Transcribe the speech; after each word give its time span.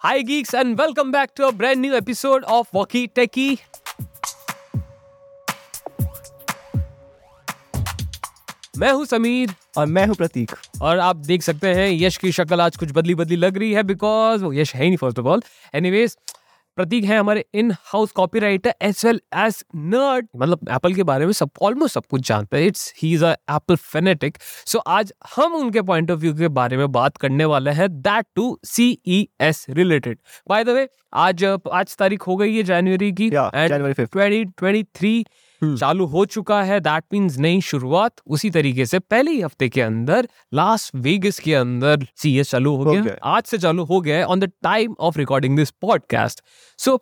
Hi, 0.00 0.20
geeks, 0.20 0.52
and 0.52 0.76
welcome 0.78 1.10
back 1.10 1.34
to 1.36 1.46
a 1.46 1.52
brand 1.52 1.80
new 1.80 1.94
episode 1.94 2.44
of 2.44 2.66
Walkie 2.70 3.08
Techie. 3.08 3.56
मैं 8.78 8.92
हूँ 8.92 9.06
समीर। 9.06 9.54
और 9.78 9.86
मैं 9.86 10.06
हूँ 10.06 10.14
प्रतीक। 10.14 10.52
और 10.82 10.98
आप 10.98 11.16
देख 11.26 11.42
सकते 11.42 11.72
हैं 11.74 11.88
यश 11.92 12.16
की 12.16 12.32
शक्ल 12.32 12.60
आज 12.60 12.76
कुछ 12.76 12.92
बदली 12.92 13.14
बदली 13.14 13.36
लग 13.36 13.58
रही 13.58 13.72
है 13.72 13.82
बिकॉज़ 13.82 14.44
वो 14.44 14.52
यश 14.52 14.74
है 14.74 14.82
ही 14.82 14.88
नहीं 14.88 14.96
first 14.96 15.18
of 15.18 15.26
all 15.26 15.42
anyways 15.74 16.16
Prateek 16.76 17.04
है 17.04 17.18
हमारे 17.18 17.44
in 17.54 17.72
house 17.84 18.10
copywriter 18.38 18.74
as 18.82 19.02
well 19.06 19.20
as 19.34 19.64
nerd 19.76 20.28
मतलब 20.36 20.68
एप्पल 20.70 20.94
के 20.94 21.02
बारे 21.02 21.26
में 21.26 21.32
सब 21.32 21.50
ऑलमोस्ट 21.62 21.94
सब 21.94 22.06
कुछ 22.10 22.28
जानते 22.28 22.56
हैं। 22.56 22.66
It's 22.66 22.94
he 23.02 23.12
is 23.14 23.24
a 23.24 23.32
Apple 23.32 23.76
fanatic 23.76 24.38
so 24.66 24.78
आज 24.78 25.12
हम 25.36 25.54
उनके 25.54 25.82
पॉइंट 25.82 26.10
ऑफ़ 26.10 26.20
व्यू 26.20 26.34
के 26.34 26.48
बारे 26.48 26.76
में 26.76 26.92
बात 26.92 27.16
करने 27.16 27.44
वाले 27.44 27.70
हैं। 27.70 27.88
That 28.00 28.26
to 28.34 28.60
C 28.64 28.98
E 29.06 29.28
S 29.40 29.66
related 29.70 30.18
by 30.48 30.64
the 30.64 30.68
way 30.68 30.88
आज 31.14 31.44
आज 31.72 31.96
तारीख 31.96 32.22
हो 32.22 32.36
गई 32.36 32.56
है 32.56 32.62
जनवरी 32.62 33.12
की। 33.12 33.30
Yeah, 33.30 33.50
January 33.54 33.94
5th. 33.94 34.12
Twenty 34.12 34.44
twenty 34.44 34.82
three. 34.82 35.26
चालू 35.64 36.04
हो 36.04 36.24
चुका 36.24 36.62
है। 36.62 36.80
दैट 36.80 37.04
मीन्स 37.12 37.38
नई 37.38 37.60
शुरुआत 37.60 38.12
उसी 38.26 38.50
तरीके 38.50 38.86
से 38.86 38.98
पहले 38.98 39.30
ही 39.30 39.40
हफ़्ते 39.40 39.68
के 39.68 39.82
अंदर 39.82 40.28
लास्ट 40.54 40.94
वेगस 40.94 41.38
के 41.38 41.54
अंदर 41.54 42.06
सी 42.16 42.42
चालू 42.44 42.76
हो 42.76 42.84
गया। 42.84 43.00
गया। 43.00 43.16
आज 43.24 43.42
से 43.42 43.58
चालू 43.58 43.84
हो 43.84 44.00
गया 44.00 44.16
है 44.16 44.24
on 44.24 44.40
the 44.40 44.44
time 44.62 44.94
of 45.00 45.18
recording 45.18 45.56
this 45.56 45.70
podcast 45.70 46.40
so 46.78 46.98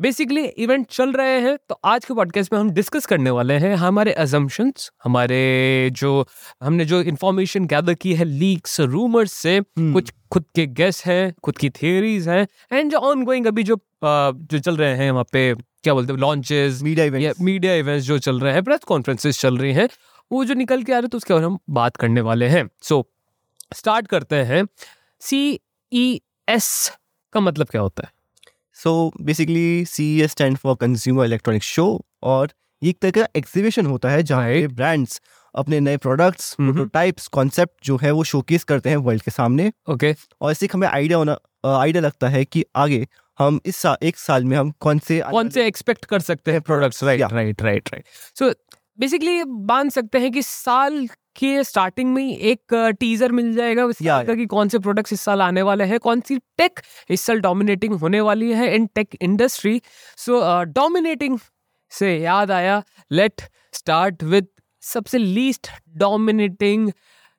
basically 0.00 0.44
event 0.44 0.86
चल 0.90 1.12
रहे 1.12 1.40
हैं 1.40 1.58
तो 1.68 1.80
आज 1.84 2.04
के 2.04 2.14
पॉडकास्ट 2.14 2.52
में 2.52 2.60
हम 2.60 2.70
डिस्कस 2.70 3.06
करने 3.06 3.30
वाले 3.30 3.54
हैं 3.54 3.76
हमारे 3.76 4.12
अजम्पशंस 4.12 4.90
हमारे 5.04 5.90
जो 5.92 6.26
हमने 6.62 6.84
जो 6.84 7.00
इंफॉर्मेशन 7.02 7.66
गैदर 7.66 7.94
की 7.94 8.14
है 8.14 8.24
लीक्स 8.24 8.80
रूमर्स 8.80 9.32
से 9.32 9.60
Hmm. 9.60 9.92
कुछ 9.92 10.12
खुद 10.32 10.44
के 10.54 10.66
गेस 10.66 11.04
हैं 11.06 11.34
खुद 11.42 11.58
की 11.58 11.70
थियरीज 11.70 12.28
हैं 12.28 12.48
एंड 12.72 12.90
जो 12.90 12.98
ऑन 12.98 13.24
गोइंग 13.24 13.46
अभी 13.46 13.62
जो 13.62 13.76
अ, 13.76 14.32
जो 14.32 14.58
चल 14.58 14.76
रहे 14.76 14.96
हैं 14.96 15.10
वहाँ 15.10 15.24
पे 15.32 15.54
क्या 15.54 15.94
बोलते 15.94 16.12
हैं 16.12 16.20
लॉन्चेस 16.20 16.82
मीडिया 16.82 17.06
या 17.06 17.06
इवेंट्स 17.06 17.40
मीडिया 17.40 17.74
इवेंट्स 17.74 18.06
जो 18.06 18.18
चल 18.18 18.40
रहे 18.40 18.52
हैं 18.52 18.64
प्रेस 18.64 18.80
कॉन्फ्रेंसेस 18.80 19.40
चल 19.40 19.58
रही 19.58 19.72
हैं 19.72 19.88
वो 20.32 20.44
जो 20.44 20.54
निकल 20.54 20.82
के 20.82 20.92
आ 20.92 20.94
रहे 20.94 21.02
हैं 21.02 21.08
तो 21.08 21.18
उसके 21.18 21.34
बारे 21.34 21.46
में 21.46 21.52
हम 21.52 21.58
बात 21.70 21.96
करने 21.96 22.20
वाले 22.20 22.46
हैं। 22.46 22.70
सो 22.82 23.08
so, 23.72 23.76
स्टार्ट 23.76 24.06
करते 24.06 24.36
हैं। 24.36 24.66
सी 25.20 25.60
ई 25.92 26.20
एस 26.48 26.92
का 27.32 27.40
मतलब 27.40 27.66
क्या 27.66 27.80
होता 27.80 28.02
है? 28.02 28.17
So 28.78 29.12
basically 29.20 29.84
C 29.84 30.26
stand 30.28 30.56
for 30.56 30.76
consumer 30.76 31.24
electronic 31.24 31.62
show 31.62 32.04
और 32.22 32.50
ये 32.82 32.90
एक 32.90 32.98
तरह 33.02 33.10
का 33.10 33.26
एग्जीबिशन 33.36 33.86
होता 33.86 34.10
है 34.10 34.22
जहाँ. 34.22 34.48
ब्रांड्स 34.68 35.20
अपने 35.54 35.80
नए 35.80 35.96
प्रोडक्ट्स. 35.96 36.54
प्रोटोटाइप्स 36.54 37.26
कॉन्सेप्ट 37.26 37.84
जो 37.84 37.96
है 37.96 38.10
वो 38.10 38.24
शोकेस 38.24 38.64
करते 38.64 38.90
हैं 38.90 38.96
वर्ल्ड 38.96 39.22
के 39.22 39.30
सामने 39.30 39.72
ओके 39.90 40.12
okay. 40.12 40.28
और 40.40 40.52
इससे 40.52 40.68
हमें 40.72 40.88
आइडिया 40.88 41.18
होना 41.18 41.38
आइडिया 41.64 42.02
लगता 42.02 42.28
है 42.28 42.44
कि 42.44 42.64
आगे 42.76 43.06
हम 43.38 43.60
इस 43.66 43.76
सा, 43.76 43.96
एक 44.02 44.16
साल 44.16 44.44
में 44.44 44.56
हम 44.56 44.70
कौन 44.80 44.98
से 44.98 45.20
कौन 45.30 45.48
से 45.48 45.66
एक्सपेक्ट 45.66 46.04
कर 46.04 46.20
सकते 46.20 46.52
हैं 46.52 46.60
products 46.60 47.04
right 47.04 47.32
right 47.32 47.62
right 47.62 47.88
right 47.92 48.04
so 48.38 48.52
basically 48.98 49.42
मान 49.44 49.88
सकते 49.88 50.18
हैं 50.18 50.30
कि 50.32 50.42
साल 50.42 51.06
के 51.36 51.62
स्टार्टिंग 51.64 52.12
में 52.14 52.22
ही 52.22 52.32
एक 52.52 52.74
टीजर 53.00 53.32
मिल 53.32 53.54
जाएगा 53.56 53.84
इस 53.84 53.98
Yeah, 53.98 54.24
साल 54.26 54.36
का 54.36 54.44
कौन 54.46 54.68
से 54.68 54.78
प्रोडक्ट्स 54.78 55.12
इस 55.12 55.20
साल 55.20 55.42
आने 55.42 55.62
वाले 55.62 55.84
हैं 55.84 55.98
कौन 55.98 56.20
सी 56.20 56.38
टेक 56.58 56.80
इस 57.10 57.20
साल 57.20 57.40
डोमिनेटिंग 57.40 57.94
होने 57.94 58.20
वाली 58.20 58.52
है 58.52 58.74
in 58.74 58.86
tech 58.94 59.16
industry 59.22 59.80
so 60.18 60.40
dominating 60.72 61.38
से 61.92 62.16
याद 62.18 62.50
आया 62.50 62.82
लेट 63.12 63.42
स्टार्ट 63.74 64.22
विद 64.24 64.46
सबसे 64.82 65.18
least 65.18 65.70
dominating 65.96 66.90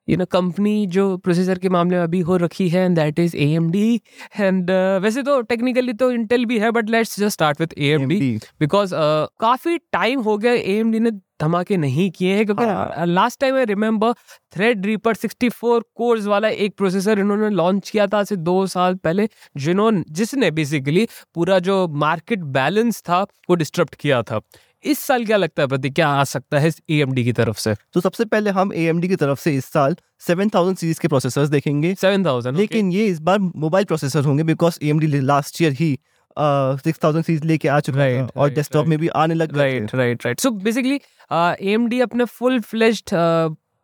you 0.08 0.18
know 0.18 0.26
company 0.32 0.76
जो 0.88 1.06
प्रोसेसर 1.18 1.60
के 1.60 1.70
मामले 1.70 1.96
में 1.96 2.04
अभी 2.04 2.20
हो 2.28 2.38
रखी 2.38 2.68
है 2.70 2.86
and 2.86 2.96
that 2.96 3.20
is 3.20 3.36
A 3.38 3.48
M 3.54 3.70
D 3.72 4.02
and 4.40 4.72
वैसे 5.02 5.24
तो 5.24 5.40
टेक्निकली 5.44 5.94
तो 5.94 6.12
इंटेल 6.12 6.46
भी 6.46 6.60
है 6.60 6.72
but 6.72 6.90
let's 6.90 7.20
just 7.20 7.34
start 7.34 7.62
with 7.62 7.78
A 7.78 7.90
M 7.90 8.08
D 8.08 8.38
because 8.60 8.94
काफ़ी 9.40 9.78
टाइम 9.92 10.22
हो 10.22 10.38
गया 10.38 10.54
ए 10.54 10.76
एम 10.76 10.92
डी 10.92 11.00
ने 11.00 11.12
धमाके 11.40 11.78
नहीं 11.78 12.10
किए 12.12 12.36
हैं 12.36 12.46
क्योंकि। 12.46 13.06
Last 13.06 13.40
time 13.42 13.56
I 13.56 13.66
remember 13.66 14.14
Threadripper 14.86 15.16
64 15.16 15.82
cores 15.96 16.26
वाला 16.26 16.48
एक 16.48 16.76
प्रोसेसर 16.78 17.20
इन्होंने 17.20 17.50
लॉन्च 17.56 17.90
किया 17.90 18.08
था 18.08 18.24
से 18.24 18.36
दो 18.38 18.66
साल 18.68 18.96
पहले 19.04 19.28
जिन्होंने 19.58 20.04
जिसने 20.12 20.52
बेसिकली 20.52 21.08
पूरा 21.36 21.60
जो 21.60 21.88
मार्केट 21.98 22.40
बैलेंस 22.58 23.02
था 23.02 23.22
वो 23.50 23.56
डिस्टर्ब 23.56 23.90
किया 24.00 24.22
था। 24.24 24.42
इस 24.84 25.00
साल 25.00 25.26
क्या 25.26 25.38
लगता 25.38 25.62
है 25.62 25.68
प्रति 25.68 25.90
क्या 25.90 26.08
आ 26.10 26.24
सकता 26.24 26.60
है 26.60 26.72
ए 26.90 27.00
एम 27.02 27.12
की 27.14 27.32
तरफ़ 27.34 27.58
से? 27.60 27.74
तो 27.94 28.02
सबसे 28.02 28.26
पहले 28.26 28.50
हम 28.50 28.74
ए 28.74 28.92
की 29.02 29.16
तरफ़ 29.16 29.40
से 29.40 29.56
इस 29.56 29.66
साल 29.66 29.96
7000 30.28 30.76
सीरीज़ 30.76 31.00
के 31.00 31.08
प्रोसेसर्स 31.08 31.50
देखेंगे। 31.50 31.94
सेवन 31.96 32.26
थाउज़ेंड 32.26 32.58
लेकिन 32.58 32.92
ये 32.92 33.06
इस 33.08 33.20
बार 33.22 33.40
मोबाइल 33.40 33.86
प्रोसेसर 33.86 34.24
होंगे 34.26 34.44
बिकॉज़ 34.44 34.80
ए 34.84 34.94
लास्ट 35.22 35.62
ईयर 35.62 35.74
ही 35.74 35.98
सिक्स 36.84 37.00
थाउज़ेंड 37.04 37.26
सीरीज़ 37.26 37.44
लेके 37.44 37.68
आ 37.68 37.80
चुका 37.80 38.02
है 38.02 38.22
और 38.22 38.28
right, 38.28 38.56
डेस्कटॉप 38.56 38.88
में 38.88 38.98
भी 39.00 39.08
आने 39.08 39.34
लग 39.34 39.58
right 39.58 39.96
right 39.96 40.26
right 40.26 40.40
so 40.40 40.52
basically 40.52 41.00
A 41.32 42.00
अपने 42.00 42.26
फुल 42.26 42.60
फ्लेज्ड 42.60 43.16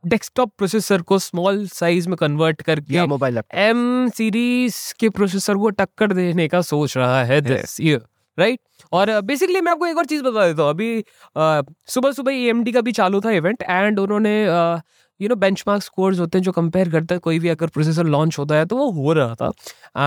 डेस्कटॉप 0.03 0.51
प्रोसेसर 0.57 1.01
को 1.01 1.19
स्मॉल 1.19 1.65
साइज़ 1.67 2.09
में 2.09 2.15
कन्वर्ट 2.17 2.61
करके 2.61 3.05
मोबाइल 3.05 3.41
एम 3.53 4.09
सीरीज़ 4.09 4.75
के 4.99 5.09
प्रोसेसर 5.09 5.55
को 5.55 5.69
टक्कर 5.69 6.13
देने 6.13 6.47
का 6.47 6.61
सोच 6.61 6.97
रहा 6.97 7.23
है 7.23 7.41
दिस 7.41 7.79
ईयर 7.81 8.01
राइट 8.39 8.59
और 8.91 9.21
बेसिकली 9.21 9.61
मैं 9.61 9.71
आपको 9.71 9.87
एक 9.87 9.97
और 9.97 10.05
चीज़ 10.05 10.23
बता 10.23 10.45
देता 10.47 10.63
हूँ। 10.63 10.69
अभी 10.69 11.03
सुबह 11.93 12.11
सुबह 12.11 12.33
ई 12.33 12.71
का 12.71 12.81
भी 12.81 12.91
चालू 12.91 13.21
था 13.21 13.31
इवेंट 13.31 13.61
एंड 13.61 13.99
उन्होंने 13.99 14.43
यू 15.21 15.29
नो 15.29 15.35
बेंचमार्क 15.35 15.83
स्कोर्स 15.83 16.19
होते 16.19 16.37
हैं 16.37 16.43
जो 16.43 16.51
कंपेयर 16.51 16.89
करता 16.89 17.15
है 17.15 17.19
कोई 17.19 17.39
भी 17.39 17.49
अगर 17.49 17.67
प्रोसेसर 17.67 18.05
लॉन्च 18.05 18.37
होता 18.39 18.55
है 18.55 18.65
तो 18.65 18.77
वो 18.77 18.89
हो 18.91 19.13
रहा 19.13 19.35
था। 19.35 19.51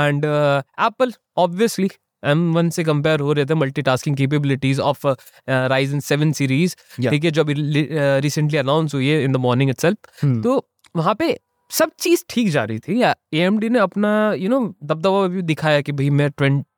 And 0.06 0.24
Apple 0.24 1.12
obviously 1.36 1.90
M 2.24 2.52
one 2.54 2.70
से 2.70 2.84
कंपेयर 2.84 3.20
हो 3.20 3.32
रहे 3.32 3.44
थे 3.46 3.54
multitasking 3.54 4.16
capabilities 4.16 4.80
of 4.80 5.06
Ryzen 5.48 6.00
seven 6.00 6.32
series 6.32 6.76
ठीक 7.10 7.24
है 7.24 7.30
जो 7.30 7.44
अभी 7.44 7.54
रिसेंटली 7.54 8.58
अनाउंस 8.58 8.94
हुई 8.94 9.08
है 9.08 9.22
इन 9.24 9.32
द 9.32 9.36
मॉर्निंग 9.36 9.70
इटसेल्फ। 9.70 10.24
तो 10.24 10.68
वहाँ 10.96 11.14
पे 11.14 11.38
सब 11.70 11.90
चीज़ 12.00 12.24
ठीक 12.28 12.48
जा 12.50 12.64
रही 12.64 12.78
थी। 12.78 13.02
ए 13.34 13.48
ने 13.50 13.78
अपना 13.78 14.32
यू 14.32 14.48
नो 14.48 14.60
दबदबा 14.84 15.26
भी 15.26 15.42
दिखाया 15.42 15.80
कि 15.80 15.92
भाई 15.92 16.10
मैं 16.10 16.30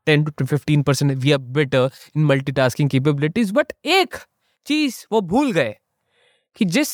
ten 0.06 0.24
to 0.24 0.44
fifteen 0.44 0.82
percent 0.82 1.12
we 1.12 1.32
are 1.32 1.38
better 1.38 1.90
in 2.16 2.24
multitasking 2.24 2.90
capabilities 2.90 3.52
but 3.52 3.72
एक 3.84 4.14
चीज़ 4.66 5.04
वो 5.12 5.20
भूल 5.20 5.52
गए 5.52 5.74
कि 6.56 6.64
जिस 6.64 6.90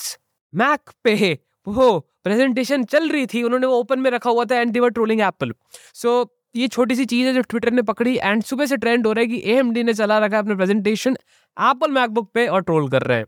मैक 0.55 0.91
पे 1.05 1.39
वो 1.69 1.99
प्रेजेंटेशन 2.25 2.85
चल 2.85 3.09
रही 3.09 3.27
थी 3.27 3.43
उन्होंने 3.43 3.67
वो 3.67 3.75
ओपन 3.75 4.01
में 4.01 4.11
रखा 4.11 4.31
हुआ 4.31 4.45
था 4.45 4.61
and 4.61 4.73
they 4.73 4.81
were 4.81 4.91
trolling 4.91 5.21
Apple 5.21 5.53
so 5.95 6.36
ये 6.57 6.69
छोटी 6.69 6.95
सी 6.95 7.05
चीज़ 7.05 7.27
है 7.27 7.35
जो 7.35 7.43
ट्विटर 7.43 7.73
ने 7.73 7.83
पकड़ी 7.83 8.17
एंड 8.17 8.43
सुबह 8.45 8.67
से 8.67 8.77
ट्रेंड 8.77 9.07
हो 9.07 9.13
रहा 9.13 9.23
है 9.23 9.27
कि 9.29 9.43
ए 9.47 9.63
ने 9.63 9.93
चला 9.95 10.19
रखा 10.19 10.37
है 10.37 10.43
अपने 10.43 10.55
प्रेजेंटेशन 10.55 11.17
एप्पल 11.57 11.91
मैकबुक 11.93 12.31
पे 12.35 12.47
और 12.47 12.63
ट्रोल 12.63 12.89
कर 12.89 13.03
रहे 13.03 13.19
हैं। 13.19 13.27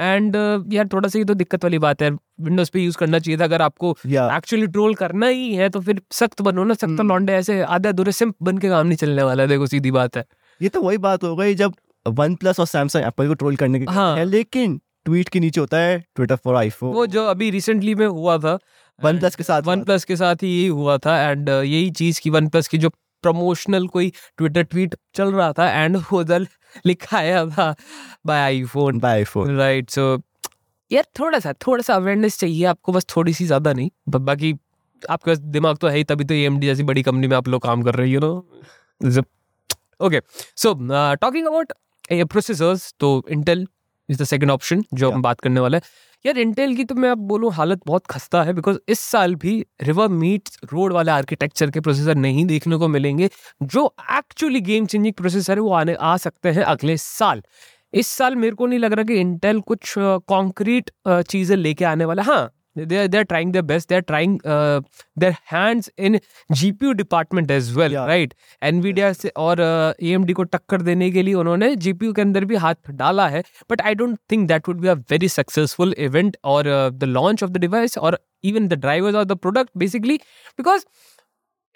एंड 0.00 0.36
uh, 0.36 0.74
यार 0.74 0.88
थोड़ा 0.92 1.08
सा 1.08 1.18
ये 1.18 1.24
तो 1.24 1.34
दिक्कत 1.34 1.64
वाली 1.64 1.78
बात 1.78 2.02
है। 2.02 2.10
विंडोज़ 2.10 2.70
पे 2.72 2.80
यूज़ 2.80 2.96
करना 2.98 3.18
चाहिए 3.18 3.38
था। 3.40 3.44
अगर 3.44 3.62
आपको 3.62 3.90
एक्चुअली 4.06 4.66
ट्रोल 4.68 4.94
करना 4.94 5.26
ही 5.28 5.54
है 5.54 5.68
तो 5.68 5.80
फिर 5.80 6.00
सख्त 6.12 6.42
बनो 6.42 6.64
ना 6.64 6.74
सख्त 6.74 6.84
हम्म। 6.84 7.08
लौंडे 7.08 7.32
ऐसे 7.32 7.60
आधे 7.62 7.88
अधूरे 7.88 8.12
सिंप 8.12 8.34
बन 8.42 8.58
के 8.58 8.68
काम 8.68 8.86
नहीं 8.86 8.96
चलने 8.98 9.22
वाला 9.22 9.42
है। 9.42 9.48
देखो 9.48 9.66
सीधी 9.66 9.90
बात 9.90 10.16
है। 10.16 10.24
ये 10.60 10.68
तो 10.68 10.82
वही 10.82 10.98
बात 10.98 11.24
हो 11.24 11.34
गई 11.36 11.54
जब 11.54 11.74
वन 12.06 12.34
प्लस 12.34 12.60
और 12.60 12.66
सैमसंग 12.66 13.04
एप्पल 13.04 13.28
को 13.28 13.34
ट्रोल 13.34 13.56
करने 13.56 13.78
के 13.80 13.92
हाँ। 13.92 14.16
है 14.16 14.24
लेकिन 14.24 14.80
ट्वीट 15.04 15.28
के 15.28 15.40
नीचे 15.40 15.60
होता 15.60 15.78
है 15.78 15.98
ट्विटर 16.16 16.36
फॉर 16.36 16.56
आईफोन 16.56 16.92
वो 16.94 17.06
जो 17.06 17.24
अभी 17.26 17.50
रिसेंटली 17.50 17.94
में 17.94 18.06
हुआ 18.06 18.36
था 18.38 18.58
वन 19.04 19.18
प्लस 19.18 19.36
के 19.36 19.42
साथ 19.42 19.62
वन 19.62 19.82
प्लस 19.84 20.04
के 20.04 20.16
साथ 20.16 20.42
ही 20.42 20.48
यही 20.48 20.66
हुआ 20.66 20.98
था 20.98 21.30
एंड 21.30 21.48
यही 21.48 21.90
चीज़ 21.90 22.20
की 22.20 22.30
वन 22.30 22.48
प्लस 22.48 22.68
की 22.68 22.78
जो 22.78 22.88
प्रमोशनल 23.22 23.86
कोई 23.86 24.12
ट्विटर 24.38 24.62
ट्वीट 24.62 24.94
चल 25.14 25.32
रहा 25.32 25.52
था 25.52 25.70
एंड 25.70 25.96
उधर 26.12 26.46
लिखाया 26.86 27.46
था 27.46 27.74
bye 28.26 28.40
iPhone 28.40 28.98
bye 28.98 29.12
iPhone 29.12 29.56
right 29.56 29.90
so 29.90 30.22
यार 30.92 31.04
थोड़ा 31.18 31.38
सा 31.38 31.52
थोड़ा 31.66 31.82
सा 31.82 31.94
अवेयरनेस 31.94 32.38
चाहिए 32.38 32.64
आपको 32.64 32.92
बस 32.92 33.06
थोड़ी 33.16 33.32
सी 33.32 33.46
ज़्यादा 33.46 33.72
नहीं। 33.72 33.90
बाकी 34.08 34.52
आपके 35.10 35.30
पास 35.30 35.38
दिमाग 35.38 35.76
तो 35.76 35.88
है 35.88 35.96
ही 35.96 36.04
तभी 36.04 36.24
तो 36.24 36.34
एएमडी 36.34 36.66
जैसी 36.66 36.82
बड़ी 36.82 37.02
कंपनी 37.02 37.26
में 37.26 37.36
आप 37.36 37.48
लोग 37.48 37.62
काम 37.62 37.82
कर 37.82 37.94
रहे 37.94 38.14
हो 38.14 38.20
no 38.20 39.22
okay 40.06 40.20
so 40.56 40.74
talking 41.14 41.46
about 41.46 41.72
processors 42.12 42.94
तो 43.00 43.22
Intel 43.30 43.66
is 44.08 44.22
the 44.22 44.24
second 44.24 44.50
option 44.50 44.84
जो 44.94 45.10
हम 45.10 45.22
बात 45.22 45.40
करने 45.40 45.60
वाले 45.60 45.76
हैं। 45.76 45.82
यार 46.24 46.38
इंटेल 46.38 46.74
की 46.76 46.84
तो 46.84 46.94
मैं 46.94 47.10
अब 47.10 47.18
बोलूँ 47.28 47.50
हालत 47.52 47.80
बहुत 47.86 48.06
खस्ता 48.06 48.42
है 48.44 48.52
बिकॉज़ 48.52 48.78
इस 48.88 49.00
साल 49.00 49.34
भी 49.36 49.52
रिवर 49.82 50.08
मीट 50.10 50.48
रोड 50.72 50.92
वाले 50.92 51.10
आर्किटेक्चर 51.12 51.70
के 51.70 51.80
प्रोसेसर 51.80 52.14
नहीं 52.16 52.44
देखने 52.46 52.76
को 52.76 52.88
मिलेंगे 52.88 53.28
जो 53.64 53.86
एक्चुअली 54.18 54.60
गेम 54.60 54.86
चेंजिंग 54.86 55.14
प्रोसेसर 55.14 55.52
है, 55.54 55.60
वो 55.60 55.72
आने, 55.72 55.94
आ 55.94 56.16
सकते 56.18 56.50
हैं 56.50 56.62
अगले 56.64 56.96
साल 56.96 57.42
इस 57.94 58.08
साल 58.08 58.36
मेरे 58.36 58.54
को 58.56 58.66
नहीं 58.66 58.78
लग 58.78 58.92
रहा 58.92 59.04
कि 59.04 59.14
इंटेल 59.20 59.60
कुछ 59.62 59.94
कॉन्क्रीट 59.98 60.90
चीज़ें 61.08 61.56
लेके 61.56 61.84
आने 61.84 62.04
वाला 62.04 62.22
है। 62.24 62.38
हाँ 62.76 62.86
they 62.86 62.98
are, 62.98 63.08
they're 63.08 63.24
trying 63.24 63.52
their 63.52 63.62
best 63.62 63.88
they're 63.88 64.02
trying 64.02 64.34
uh, 64.44 64.80
their 65.22 65.36
hands 65.52 65.88
in 65.98 66.18
gpu 66.60 66.94
department 67.00 67.50
as 67.50 67.70
well 67.76 67.92
Yeah. 67.92 68.06
right 68.06 68.34
nvidia 68.62 69.12
से 69.14 69.28
और 69.44 69.60
uh, 69.60 70.04
amd 70.10 70.32
को 70.34 70.42
टक्कर 70.42 70.82
देने 70.82 71.10
के 71.10 71.22
लिए 71.22 71.34
उन्होंने 71.34 71.74
gpu 71.76 72.14
के 72.16 72.22
अंदर 72.22 72.44
भी 72.44 72.56
हाथ 72.66 72.90
डाला 73.02 73.28
है 73.28 73.42
but 73.72 73.84
i 73.84 73.94
don't 74.02 74.18
think 74.32 74.48
that 74.52 74.68
would 74.68 74.80
be 74.82 74.92
a 74.94 74.96
very 75.14 75.28
successful 75.28 75.94
event 76.08 76.36
or 76.44 76.60
uh, 76.60 76.90
the 77.04 77.10
launch 77.18 77.42
of 77.48 77.52
the 77.56 77.64
device 77.66 77.96
or 77.96 78.12
even 78.52 78.68
the 78.74 78.80
drivers 78.86 79.14
or 79.14 79.24
the 79.34 79.40
product 79.46 79.78
basically 79.84 80.20
because 80.58 80.86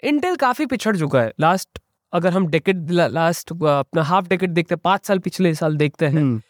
Intel 0.03 0.35
काफ़ी 0.35 0.65
पिछड़ 0.65 0.95
चुका 0.97 1.21
है 1.21 1.31
लास्ट 1.39 1.79
अगर 2.13 2.33
हम 2.33 2.47
डेकेड 2.47 2.91
लास्ट 2.91 3.51
अपना 3.51 4.01
half 4.03 4.27
decade 4.27 4.49
देखते 4.53 4.75
हैं 4.75 4.79
पाँच 4.83 5.05
साल 5.07 5.19
पिछले 5.19 5.53
साल 5.55 5.75
देखते 5.77 6.05
हैं 6.05 6.21
हम्म, 6.21 6.41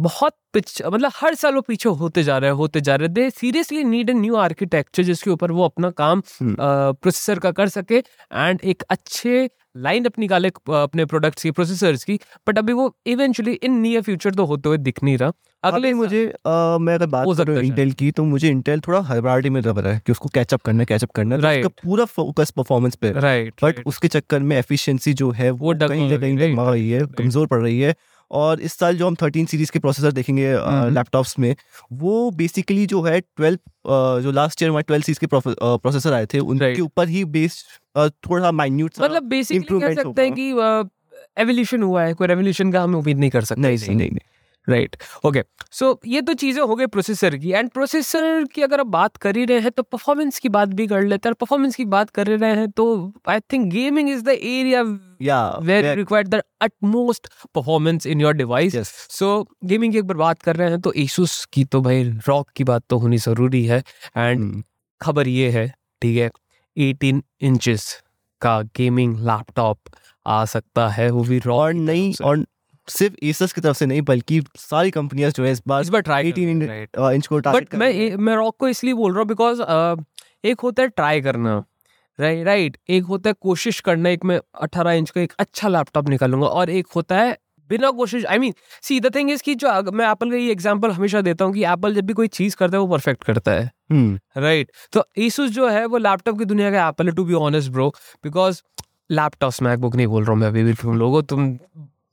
बहुत 0.00 0.32
पिछ 0.52 0.82
मतलब 0.86 1.10
हर 1.14 1.34
साल 1.34 1.54
वो 1.54 1.60
पीछे 1.60 1.88
होते 2.00 2.22
जा 2.22 2.36
रहे 2.38 2.50
हैं 2.50 2.56
होते 2.56 2.80
जा 2.80 2.94
रहे। 2.96 3.06
हैं 3.06 3.12
they 3.14 3.28
seriously 3.30 3.84
need 3.84 4.10
a 4.10 4.12
new 4.14 4.36
architecture 4.36 5.02
जिसके 5.02 5.30
ऊपर 5.30 5.52
वो 5.52 5.64
अपना 5.64 5.90
काम 5.96 6.22
हम्म। 6.40 6.54
प्रोसेसर 6.60 7.38
का 7.38 7.50
कर 7.52 7.68
सके 7.68 7.96
एंड 7.96 8.60
एक 8.64 8.82
अच्छे 8.90 9.48
लाइन 9.76 10.04
अप 10.04 10.18
निकाले 10.18 10.48
अपने 10.74 11.04
प्रोडक्ट्स 11.04 11.42
की 11.42 11.50
प्रोसेसर्स 11.50 12.04
की। 12.04 12.18
बट 12.48 12.58
अभी 12.58 12.72
वो 12.72 12.94
इवेंचुअली 13.06 13.52
इन 13.52 13.78
नियर 13.80 14.02
फ्यूचर 14.02 14.34
तो 14.34 14.44
होते 14.44 14.68
हुए 14.68 14.78
दिख 14.78 15.02
नहीं 15.04 15.16
रहा। 15.18 15.32
अगले 15.62 15.92
मुझे 15.94 16.24
अ, 16.26 16.78
मैं 16.80 16.94
अगर 16.94 17.06
बात 17.06 17.36
करूँ 17.38 17.58
इंटेल 17.58 17.92
की 17.92 18.10
तो 18.10 18.24
मुझे 18.24 18.48
इंटेल 18.48 18.80
थोड़ा 18.80 19.00
हड़बड़ाहटी 19.00 19.50
में 19.50 19.60
रहा 19.60 19.92
है 19.92 20.00
कि 20.06 20.12
उसको 20.12 20.28
कैचअप 20.34 20.62
करना 20.62 20.84
कैचअप 20.84 21.10
करना। 21.10 21.36
है 21.36 21.62
तो 21.62 21.68
Right. 21.68 21.80
पूरा 21.84 22.04
फोकस 22.06 22.50
परफॉर्मेंस 22.50 22.94
पे। 22.94 23.12
राइट 23.20 23.54
बट 23.64 23.82
उसके 23.86 24.08
चक्कर 24.08 24.40
में 24.42 24.56
एफिशिएंसी 24.56 25.12
जो 25.14 25.30
है 25.32 25.50
वो 25.52 25.74
कहीं 25.78 26.10
ना 26.10 26.16
कहीं 26.16 26.56
रही 26.60 26.90
है 26.90 27.06
कमज़ोर 27.18 27.46
पड़ 27.46 27.60
रही 27.62 27.80
है। 27.80 27.94
और 28.30 28.60
इस 28.60 28.72
साल 28.72 28.96
जो 28.96 29.06
हम 29.06 29.14
13 29.14 29.46
सीरीज़ 29.46 29.72
के 29.72 29.78
प्रोसेसर 29.78 30.12
देखेंगे 30.12 30.52
हम्म। 30.52 30.94
लैपटॉप्स 30.94 31.38
में 31.38 31.54
वो 31.92 32.30
बेसिकली 32.30 32.86
जो 32.86 33.02
है 33.02 33.20
12 33.40 33.56
जो 34.22 34.32
लास्ट 34.32 34.62
ईयर 34.62 34.70
हमारे 34.70 34.84
12 34.84 35.04
सीरीज़ 35.04 35.20
के 35.20 35.26
प्रोसेसर 35.26 36.12
आए 36.12 36.26
थे 36.26 36.38
उनके 36.38 36.80
ऊपर 36.80 37.08
ही 37.08 37.24
बेस 37.36 37.64
थोड़ा 37.98 38.52
माइन्यूट 38.52 39.00
मतलब 39.00 39.22
बेसिकली 39.28 39.80
कह 39.80 39.94
सकते 39.94 40.22
हैं 40.22 40.32
कि 40.34 40.50
एवोल्यूशन 41.38 41.82
हुआ 41.82 42.02
है 42.02 42.14
कोई 42.14 42.26
रेवोल्यूशन 42.26 42.72
का 42.72 42.82
हम 42.82 42.94
उम्मीद 42.94 43.18
नहीं 43.18 43.30
कर 43.30 43.44
सकते 43.44 43.60
नहीं 43.60 43.78
नहीं 43.78 43.96
नहीं। 43.96 44.18
राइट 44.68 44.96
ओके 45.24 45.42
सो 45.70 46.00
ये 46.06 46.20
तो 46.20 46.34
चीज़ें 46.34 46.62
हो 46.62 46.74
गई 46.76 46.86
प्रोसेसर 46.86 47.36
की 47.36 47.50
एंड 47.52 47.70
प्रोसेसर 47.70 48.44
की 48.44 48.62
अगर 48.62 48.80
आप 48.80 48.86
बात 48.86 49.16
कर 49.16 49.36
ही 49.36 49.44
रहे 49.44 49.60
हैं 49.60 49.70
तो 49.70 49.82
परफॉर्मेंस 49.82 50.38
की 50.38 50.48
बात 50.48 50.68
भी 50.68 50.86
कर 50.86 51.02
लेते 51.02 51.28
हैं। 51.28 51.34
परफॉर्मेंस 51.34 51.76
की 51.76 51.84
बात 51.84 52.10
कर 52.10 52.26
रहे 52.26 52.54
हैं 52.54 52.70
तो 52.70 53.12
I 53.28 53.40
think 53.40 53.72
gaming 53.72 54.10
is 54.10 54.22
the 54.22 54.28
area 54.28 54.98
या 55.22 55.58
where 55.62 55.94
required 55.96 56.28
the 56.28 56.42
utmost 56.64 57.28
performance 57.54 58.06
in 58.06 58.20
your 58.20 58.34
device 58.34 58.76
so 59.10 59.48
gaming 59.64 59.92
की 59.92 59.98
एक 59.98 60.04
बार 60.04 60.16
बात 60.16 60.42
कर 60.42 60.56
रहे 60.56 60.70
हैं 60.70 60.80
तो 60.80 60.92
Asus 60.98 61.44
की 61.44 61.64
तो 61.64 61.80
भाई 61.80 62.04
रॉक 62.04 62.50
की 62.50 62.64
बात 62.64 62.82
तो 62.90 62.98
होनी 62.98 63.18
ज़रूरी 63.18 63.64
है। 63.66 63.82
एंड 64.16 64.40
हम्म, 64.40 64.62
खबर 65.02 65.28
ये 65.28 65.50
है 65.50 65.74
ठीक 66.02 66.18
है 66.18 66.30
18 66.76 67.22
इंचेस 67.40 68.02
का 68.40 68.62
गेमिंग 68.62 69.16
लैपटॉप 69.16 69.78
आ 70.26 70.44
सकता 70.44 70.88
है 70.88 71.10
वो 71.10 71.24
भी 71.24 71.40
और 71.50 71.72
नहीं 71.74 72.14
और 72.24 72.46
सिर्फ़ 72.90 73.14
एसस 73.24 73.52
की 73.52 73.60
तरफ़ 73.60 73.76
से 73.76 73.86
नहीं 73.86 74.02
बल्कि 74.02 74.42
सारी 74.58 74.90
कंपनियाँ 74.90 75.30
जो 75.30 75.44
है 75.44 75.52
इस 75.52 75.62
बार 75.68 75.82
इस 75.82 75.88
बार 75.88 76.00
ट्राई 76.00 76.32
18 76.32 77.10
इंच 77.12 77.26
को 77.26 77.38
टारगेट 77.38 77.68
बट 77.68 77.74
मैं 77.74 78.16
मैं 78.18 78.36
रॉक 78.36 78.56
को 78.56 78.68
इसलिए 78.68 78.94
बोल 78.94 79.12
रहा 79.12 79.20
हूँ 79.20 79.28
बिकॉज़ 79.28 79.62
एक 80.44 80.60
होता 80.60 80.82
है 80.82 80.88
ट्राई 80.88 81.20
करना 81.20 81.62
राइट 82.18 82.46
राइट 82.46 82.76
एक 82.88 83.04
होता 83.04 83.30
है 83.30 83.34
कोशिश 83.40 83.80
करना 83.80 84.08
एक 84.08 84.24
मैं 84.24 84.40
18 84.64 84.92
इंच 84.92 85.10
का 85.10 85.20
एक 85.20 85.32
अच्छा 85.38 85.68
लैपटॉप 85.68 86.08
निकालूँगा 86.08 86.46
और 86.46 86.70
एक 86.70 86.86
होता 86.96 87.16
है 87.16 87.36
बिना 87.70 87.90
कोशिश 87.90 88.24
I 88.26 88.38
mean 88.38 88.54
see 88.82 88.98
the 89.00 89.14
thing 89.14 89.30
is 89.30 89.42
कि 89.42 89.54
जो 89.54 89.92
मैं 89.92 90.10
एप्पल 90.10 90.30
का 90.30 90.36
ये 90.36 90.50
एग्जांपल 90.50 90.90
हमेशा 90.90 91.20
देता 91.20 91.44
हूँ 91.44 91.54
कि 91.54 91.64
एप्पल 91.64 91.94
जब 91.94 92.06
भी 92.06 92.12
कोई 92.12 92.28
चीज़ 92.28 92.56
करता 92.56 92.76
है 92.76 92.80
वो 92.80 92.88
परफेक्ट 92.88 93.24
करता 93.24 93.52
है। 93.52 93.70
हम्म। 93.90 94.18
राइट 94.36 94.72
तो 94.92 95.04
Asus 95.18 95.50
जो 95.50 95.68
है 95.68 95.84
वो 95.86 95.98
लैपटॉप 95.98 96.38
की 96.38 96.44
दुनिया 96.44 96.70
का 96.70 96.88
एप्पल 96.88 97.08
है 97.08 97.14
to 97.14 97.24
be 97.24 97.34
honest 97.34 97.70
bro 97.70 97.88
because 98.24 98.62
laptop 99.10 99.52
MacBook 99.62 99.96
नहीं 99.96 100.06
बोल 100.06 100.24
रहा 100.24 100.32
हूँ 100.32 100.40
मैं 100.40 100.48
अभी 100.48 100.64
भी 100.64 100.72
तुम 100.72 100.98
लोगों 100.98 101.22
तुम 101.22 101.58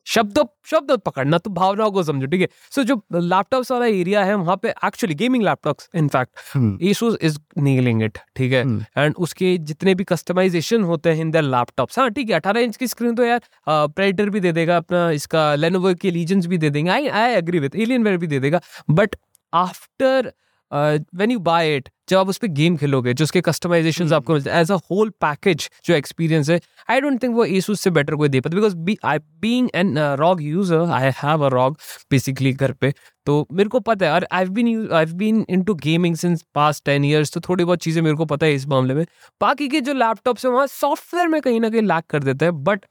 शब्दों 0.08 0.44
शब्द 0.72 0.92
पकड़ना 1.06 1.38
तो 1.38 1.50
भावनाओं 1.52 1.92
को 1.92 2.04
समझो 2.04 2.28
ठीक 2.28 2.42
है? 2.42 2.48
सो 2.72 2.84
जो 2.84 2.96
लैपटॉप्स 3.14 3.72
वाला 3.72 3.86
एरिया 3.86 4.24
है 4.24 4.36
वहाँ 4.36 4.56
पे 4.58 4.70
actually 4.86 5.16
gaming 5.16 5.44
laptops 5.44 5.90
in fact 5.96 6.58
Asus 6.90 7.18
is 7.22 7.38
nailing 7.60 8.04
it 8.04 8.18
ठीक 8.36 8.54
है। 8.54 8.62
एंड 8.98 9.16
उसके 9.18 9.58
जितने 9.60 9.96
भी 9.96 10.04
कस्टमाइजेशन 10.04 10.84
होते 10.84 11.10
हैं 11.10 11.22
इन 11.22 11.32
दर 11.32 11.42
लैपटॉप्स 11.42 12.00
हाँ 12.00 12.10
ठीक 12.12 12.30
है 12.30 12.36
अठारह 12.36 12.62
इंच 12.62 12.78
की 12.78 12.88
स्क्रीन 12.88 13.16
तो 13.16 13.26
यार 13.26 13.42
प्रेडिटर 13.70 14.30
भी 14.30 14.40
दे 14.40 14.52
देगा 14.52 14.78
अपना 14.78 15.10
इसका 15.12 15.54
लेनोवो 15.56 15.94
के 16.02 16.12
लीजेंस 16.12 16.46
भी 16.46 16.58
दे 16.58 16.70
देंगे 16.70 16.92
I 16.92 17.08
I 17.08 17.34
agree 17.34 17.60
with 17.60 17.76
Alienware 18.04 18.18
भी 18.18 18.28
दे 18.28 18.40
देगा 18.40 18.62
but 18.90 19.16
after 19.54 20.32
when 20.72 21.32
you 21.32 21.40
buy 21.42 21.76
it 21.76 21.90
जब 22.10 22.18
आप 22.18 22.30
उस 22.30 22.38
पर 22.38 22.48
गेम 22.50 22.76
खेलोगे 22.78 23.14
जो 23.14 23.24
उसके 23.24 23.42
कस्टमाइजेशन 23.42 24.04
हम्म। 24.04 24.16
आपको 24.16 24.34
मिलते 24.34 24.50
हैं 24.50 24.60
एज 24.60 24.72
अ 24.72 24.76
होल 24.92 25.10
पैकेज 25.22 25.70
जो 25.86 25.94
एक्सपीरियंस 25.94 26.50
है 26.50 26.60
आई 26.90 27.02
डोंट 27.02 27.22
थिंक 27.24 27.36
वो 27.36 27.46
Asus 27.48 27.78
से 27.78 27.90
बेटर 27.90 28.16
कोई 28.16 28.30
दे 28.30 28.42
पाता 28.42 28.56
because 28.56 28.76
I 29.06 29.20
being 29.42 29.70
an 29.76 29.98
ROG 30.20 30.42
user 30.44 30.92
I 30.92 31.12
have 31.16 31.46
a 31.46 31.50
ROG 31.50 31.78
basically 32.12 32.54
घर 32.54 32.72
पे 32.74 32.94
तो 33.28 33.46
मेरे 33.52 33.70
को 33.70 33.80
पता 33.82 34.06
है 34.06 34.12
और 34.12 34.28
I 34.32 34.46
been 34.52 34.90
I 34.92 35.06
been 35.16 35.46
into 35.64 35.74
gaming 35.80 36.16
since 36.16 36.44
past 36.56 36.86
ten 36.86 37.06
years 37.06 37.34
तो 37.34 37.40
थोड़ी 37.40 37.64
बहुत 37.64 37.80
चीज़ें 37.80 38.02
मेरे 38.02 38.16
को 38.16 38.26
पता 38.26 38.46
है 38.46 38.54
इस 38.54 38.68
मामले 38.68 38.94
में 38.94 39.06
बाकी 39.42 39.68
के 39.68 39.82
जो 39.82 39.94
लैपटॉप्स 39.96 40.46
हैं 40.46 40.52
वहाँ 40.52 40.68
सॉफ्टवेयर 40.70 41.28
में 41.28 41.42
कहीं 41.42 41.60
ना 41.62 41.70
कहीं 41.70 41.82
लैक 41.84 42.06
कर 42.10 42.24
देते 42.24 42.46
हैं 42.46 42.64
but 42.64 42.86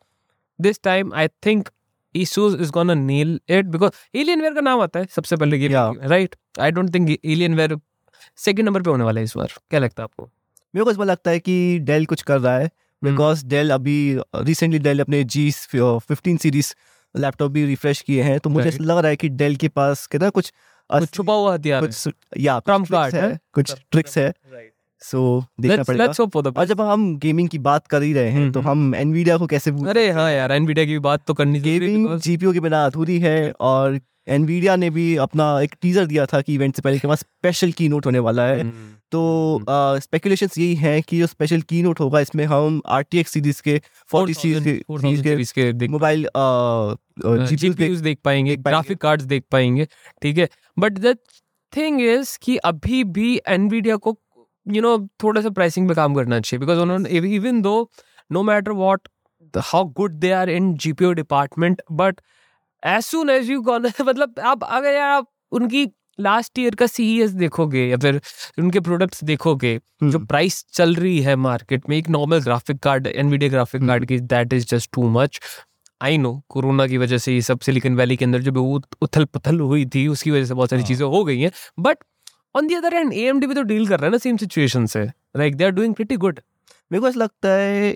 this 0.59 0.83
time 0.83 1.15
I 1.15 1.29
think 1.47 1.69
Asus 2.17 2.57
is 2.61 2.71
gonna 2.71 2.97
nail 3.03 3.33
it 3.51 3.73
because 3.73 3.93
Alienware 4.17 4.55
का 4.55 4.61
नाम 4.61 4.81
आता 4.81 5.01
है 5.01 5.07
सबसे 5.11 5.37
पहले 5.37 5.59
game 5.59 5.73
right 6.03 6.37
I 6.61 6.71
don't 6.71 6.95
think 6.95 7.09
Alienware 7.11 7.81
second 8.37 8.67
number 8.67 8.83
पे 8.83 8.91
होने 8.91 9.05
वाला 9.05 9.21
है 9.21 9.25
इस 9.25 9.37
बार। 9.37 9.53
क्या 9.71 9.81
लगता 9.81 10.03
है 10.03 10.05
आपको? 10.05 10.31
मेरे 10.75 10.85
को 10.85 10.91
इस 10.91 10.97
बार 10.97 11.07
लगता 11.07 11.31
है 11.31 11.41
कि 11.41 11.79
डेल 11.79 12.07
कुछ 12.07 12.23
कर 12.23 12.41
रहा 12.41 12.59
है। 12.59 12.71
बिकॉज़ 13.05 13.47
डेल 13.47 13.71
अभी 13.71 14.19
रिसेंटली 14.37 14.79
डेल 14.79 15.01
अपने 15.01 15.25
जी 15.25 15.51
फिफ्टीन 15.75 16.37
सीरीज़ 16.37 16.75
लैपटॉप 17.17 17.53
भी 17.53 17.65
रिफ्रेश 17.67 18.01
किए 18.01 18.23
हैं 18.23 18.41
तो 18.41 18.51
मुझे 18.51 18.71
लग 18.81 18.99
रहा 18.99 19.09
है 19.09 19.17
कि 19.17 19.29
डेल 19.29 19.57
के 19.57 19.69
पास 19.69 20.07
कहता 20.07 20.31
कुछ 20.31 20.53
कुछ 20.91 21.11
छुपा 21.11 21.35
हुआ 21.35 21.55
हथियार 21.55 21.81
कुछ 21.81 22.09
या 22.39 22.59
ट्रिक्स 22.59 23.15
है 23.15 23.31
है? 23.31 23.39
कुछ 23.53 23.75
ट्रिक्स 23.91 24.19
है। 24.19 24.33
सो 25.03 25.45
देखना 25.61 25.77
Let's 25.77 25.89
पड़ेगा। 25.89 26.05
let's 26.05 26.21
hope 26.21 26.33
for 26.33 26.43
the 26.43 26.57
और 26.59 26.65
जब 26.67 26.81
हम 26.81 27.17
गेमिंग 27.19 27.49
की 27.49 27.59
बात 27.61 27.87
कर 27.87 28.03
ही 28.03 28.13
रहे 28.13 28.31
हैं 28.31 28.51
तो। 28.53 28.61
हम 28.61 28.95
एनवीडिया 28.95 29.37
को 29.39 29.47
कैसे 29.47 29.71
अरे 29.89 30.11
हाँ? 30.11 30.31
यार 30.33 30.53
एनवीडिया 30.53 30.87
की 30.87 30.99
बात 31.01 31.25
तो 31.27 31.35
करनी 31.35 31.61
गेमिंग 31.61 32.19
जीपीयू 32.19 32.53
के 32.53 32.61
बिना 32.61 32.85
अधूरी 32.87 33.19
है 33.21 33.53
और 33.61 34.01
एनवीडिया 34.29 34.75
ने 34.77 34.89
भी 34.91 35.05
अपना 35.17 35.45
एक 35.63 35.75
टीजर 35.83 36.07
दिया 36.07 36.25
था 36.27 36.41
कि 36.41 36.55
इवेंट 36.55 36.77
से 36.77 36.83
पहले 36.83 36.99
के 36.99 37.09
पास 37.09 37.21
स्पेशल 37.21 37.73
की 37.73 37.89
नोट 37.89 38.07
होने 38.07 38.19
वाला 38.19 38.47
है। 38.47 38.65
तो 39.13 39.21
स्पेकुलेशंस 40.01 40.59
यही 40.59 40.75
हैं 40.75 41.03
कि 41.03 41.19
जो 41.19 41.27
स्पेशल 41.27 41.61
की 41.63 41.83
नोट 41.83 42.01
होगा 42.01 42.21
इसमें 42.21 42.45
हम 42.45 42.81
आर 42.87 43.03
टी 43.03 43.19
एक्स 43.19 43.33
सीरीज़ 43.33 43.63
के 43.63 43.79
4000 44.15 44.35
सीरीज़ 44.35 45.53
के 45.59 45.89
मोबाइल 45.89 46.27
जीपीयू 47.25 47.73
देख 47.73 47.85
पाएँगे 47.85 48.01
देख 48.03 48.19
पाएँगे। 48.25 48.57
ग्राफिक 48.57 48.99
कार्ड्स 48.99 49.25
देख 49.25 49.45
पाएँगे 49.53 49.87
ठीक 50.23 50.39
है? 50.39 50.49
बट 50.79 50.99
द 50.99 51.17
थिंग 51.73 52.01
इज़ 52.03 52.39
कि 52.43 52.57
अभी 52.57 53.05
भी 53.05 53.41
एनवीडिया 53.49 53.97
को 53.97 54.19
यू 54.67 54.83
नो 54.83 54.97
थोड़ा 55.23 55.41
सा 55.41 55.51
प्राइसिंग 55.51 55.89
पे 55.89 55.95
काम 55.95 56.15
करना 56.15 56.41
चाहिए 56.41 56.61
बिकॉज़ 56.61 56.79
उन्होंने 56.79 57.35
even 57.37 57.61
though 57.63 57.77
no 58.31 58.43
matter 58.43 58.73
what 58.75 59.09
how 59.55 59.85
good 59.93 60.13
they 60.15 60.31
are 60.33 60.51
in 60.51 60.75
G 60.77 60.93
P 60.93 61.05
O 61.05 61.13
department 61.15 61.83
but 61.93 62.21
as 62.83 63.03
soon 63.03 63.31
as 63.31 63.51
you 63.51 63.61
gone 63.63 63.87
मतलब 64.01 64.41
आप 64.45 64.65
अगर 64.65 64.93
यार 64.93 65.11
आप 65.11 65.29
उनकी 65.53 65.87
लास्ट 66.19 66.59
ईयर 66.59 66.75
का 66.75 66.87
सीईएस 66.87 67.31
देखोगे 67.33 67.87
या 67.87 67.97
फिर 67.97 68.21
उनके 68.59 68.81
प्रोडक्ट्स 68.81 69.25
देखोगे 69.25 69.79
जो 70.05 70.19
प्राइस 70.19 70.65
चल 70.75 70.95
रही 70.95 71.21
है 71.21 71.35
मार्केट 71.39 71.89
में 71.89 71.97
एक 71.97 72.09
normal 72.09 72.41
graphic 72.43 72.79
card 72.79 73.07
an 73.07 73.15
Nvidia 73.17 73.51
graphic 73.51 73.81
hmm. 73.81 73.91
Card 73.91 74.05
की 74.05 74.19
that 74.27 74.53
is 74.53 74.67
just 74.67 74.91
too 74.93 75.09
much 75.11 75.41
I 76.01 76.19
know 76.19 76.33
corona 76.49 76.87
की 76.87 76.99
वजह 76.99 77.19
से 77.19 77.35
ये 77.35 77.41
सब 77.43 77.61
सिलिकन 77.61 77.95
वैली 77.97 78.17
के 78.17 78.25
अंदर 78.25 78.41
जो 78.41 78.53
भी 78.53 78.61
उथल 79.03 79.25
पुथल 79.27 79.61
हुई 79.61 79.85
थी 79.87 80.07
उसकी 80.09 80.31
वजह 80.31 80.45
से 80.45 80.55
बहुत 80.55 80.71
सारी 80.71 80.83
हाँ। 80.83 80.89
चीज़ें 80.89 81.07
हो 81.07 81.25
गई 81.25 81.41
हैं 81.41 81.51
but 81.79 81.99
on 82.57 82.67
the 82.67 82.75
other 82.75 82.95
end 82.95 83.13
AMD 83.13 83.47
भी 83.47 83.55
तो 83.55 83.63
डील 83.63 83.87
कर 83.87 84.01
रहे 84.01 84.07
हैं 84.07 84.13
ना 84.13 84.19
सेम 84.19 84.37
सिचुएशन 84.37 84.87
से. 84.87 85.05
Like 85.37 85.57
they 85.57 85.65
are 85.65 85.71
doing 85.71 85.95
pretty 85.95 86.17
good 86.17 86.41
मेरे 86.93 87.01
को 87.01 87.09
ऐसा 87.09 87.21
लगता 87.21 87.49
है 87.49 87.91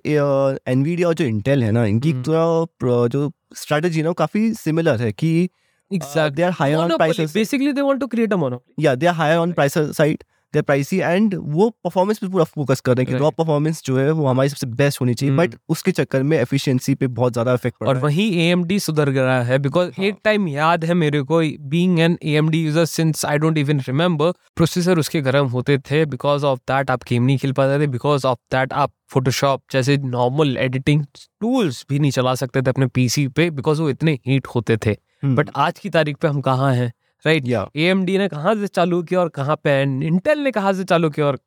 एनवीडिया 0.69 1.09
और 1.09 1.15
जो 1.15 1.25
इंटेल 1.25 1.63
है 1.63 1.71
ना 1.73 1.85
इनकी 1.85 2.11
हम्म। 2.11 2.23
थोड़ा 2.23 3.07
जो 3.07 3.31
स्ट्रेटेजी 3.57 4.03
ना 4.03 4.13
काफ़ी 4.13 4.53
सिमिलर 4.55 5.01
है 5.03 5.13
कि 5.13 5.49
they 5.91 6.43
are 6.43 6.51
higher 6.51 6.77
on 6.77 6.97
prices 6.97 7.35
basically 7.35 7.73
they 7.73 7.81
want 7.81 8.01
to 8.01 8.07
create 8.07 8.33
a 8.33 8.37
monopoly 8.37 8.87
या 8.87 8.95
they 8.95 9.07
are 9.07 9.15
higher 9.15 9.39
on 9.39 9.53
prices 9.53 9.97
side 9.97 10.25
they 10.55 10.63
pricey 10.63 10.99
and 10.99 11.35
वो 11.35 11.69
परफॉर्मेंस 11.85 12.19
पे 12.19 12.29
पूरा 12.29 12.45
फोकस 12.45 12.81
कर 12.81 12.97
रहे 12.97 13.05
हैं 13.05 13.13
कि. 13.13 13.19
रॉ 13.19 13.31
परफॉर्मेंस 13.31 13.83
जो 13.85 13.99
है 13.99 14.11
वो 14.11 14.27
हमारी 14.27 14.49
सबसे 14.49 14.67
बेस्ट 14.67 15.01
होनी 15.01 15.15
चाहिए। 15.15 15.37
बट 15.37 15.55
उसके 15.69 15.93
चक्कर 15.93 16.23
में 16.23 16.37
एफिशिएंसी 16.39 16.95
पे 16.95 17.07
बहुत 17.09 17.33
ज़्यादा 17.33 17.55
इफ़ेक्ट 17.55 17.79
पड़ 17.79 17.89
और 17.89 17.95
रहा 17.95 18.01
है 18.01 18.07
वहीं 18.07 18.55
AMD 18.55 18.79
सुधर 18.81 19.11
गया 19.11 19.41
है 19.43 19.59
बिकॉज़ 19.59 19.91
हाँ। 19.97 20.07
एक 20.07 20.17
टाइम 20.25 20.49
याद 20.49 20.85
है 20.85 20.95
मेरे 20.95 21.23
को 21.23 21.41
being 21.69 21.99
an 22.01 22.19
AMD 22.27 22.55
user 22.55 22.85
since 22.85 23.25
I 23.25 23.39
don't 23.39 23.59
even 23.59 23.81
remember 23.81 24.33
processor 24.57 24.99
उसके 24.99 25.21
गर्म 25.21 25.47
होते 25.47 25.79
थे 25.91 26.05
बिकॉज़ 26.07 26.45
ऑफ़ 26.45 26.59
दैट 26.69 26.91
आप 26.91 27.05
गेम 27.09 27.23
नहीं 27.23 27.39
खेल 27.39 27.53
पाते 27.53 27.83
थे 27.83 27.87
बिकॉज़ 27.87 28.27
ऑफ़ 28.27 28.39
दैट 28.53 28.73
आप 28.73 28.93
फोटोशॉप 29.11 29.63
जैसे 29.73 29.97
नॉर्मल 29.99 30.57
एडिटिंग 30.57 31.05
टूल्स 31.41 31.85
भी 31.89 31.99
नहीं 31.99 32.11
चला 32.11 32.35
सकते 32.35 32.63
थे 32.63 32.71
अपने 32.71 32.87
पीसी 32.87 33.27
पे 33.29 33.51
बिकॉज़ 33.51 33.83
वो 33.83 33.91
इतने 33.91 34.19
हीट 34.27 34.47
होते 34.47 34.77
थे। 34.77 34.97
बट 35.25 35.51
आज 35.57 35.79
की 35.79 35.91
तारीख 35.91 36.17
पे 36.17 36.29
हम 36.29 36.41
कहाँ 36.41 36.73
हैं 36.75 36.93
राइट? 37.25 37.49
या। 37.49 37.67
एम 37.77 38.05
डी 38.05 38.19
ने 38.19 38.29
कहाँ 38.29 38.55
से 38.55 38.67
चालू 38.67 39.03
किया 39.03 39.21
और 39.21 39.29
कहाँ 39.29 39.57
पे 39.65 39.71
है? 39.71 39.83
इंटेल 40.07 40.39
ने 40.39 40.51
कहाँ 40.51 40.73
से 40.73 40.85
चालू 40.85 41.11
किया 41.11 41.27
और 41.27 41.39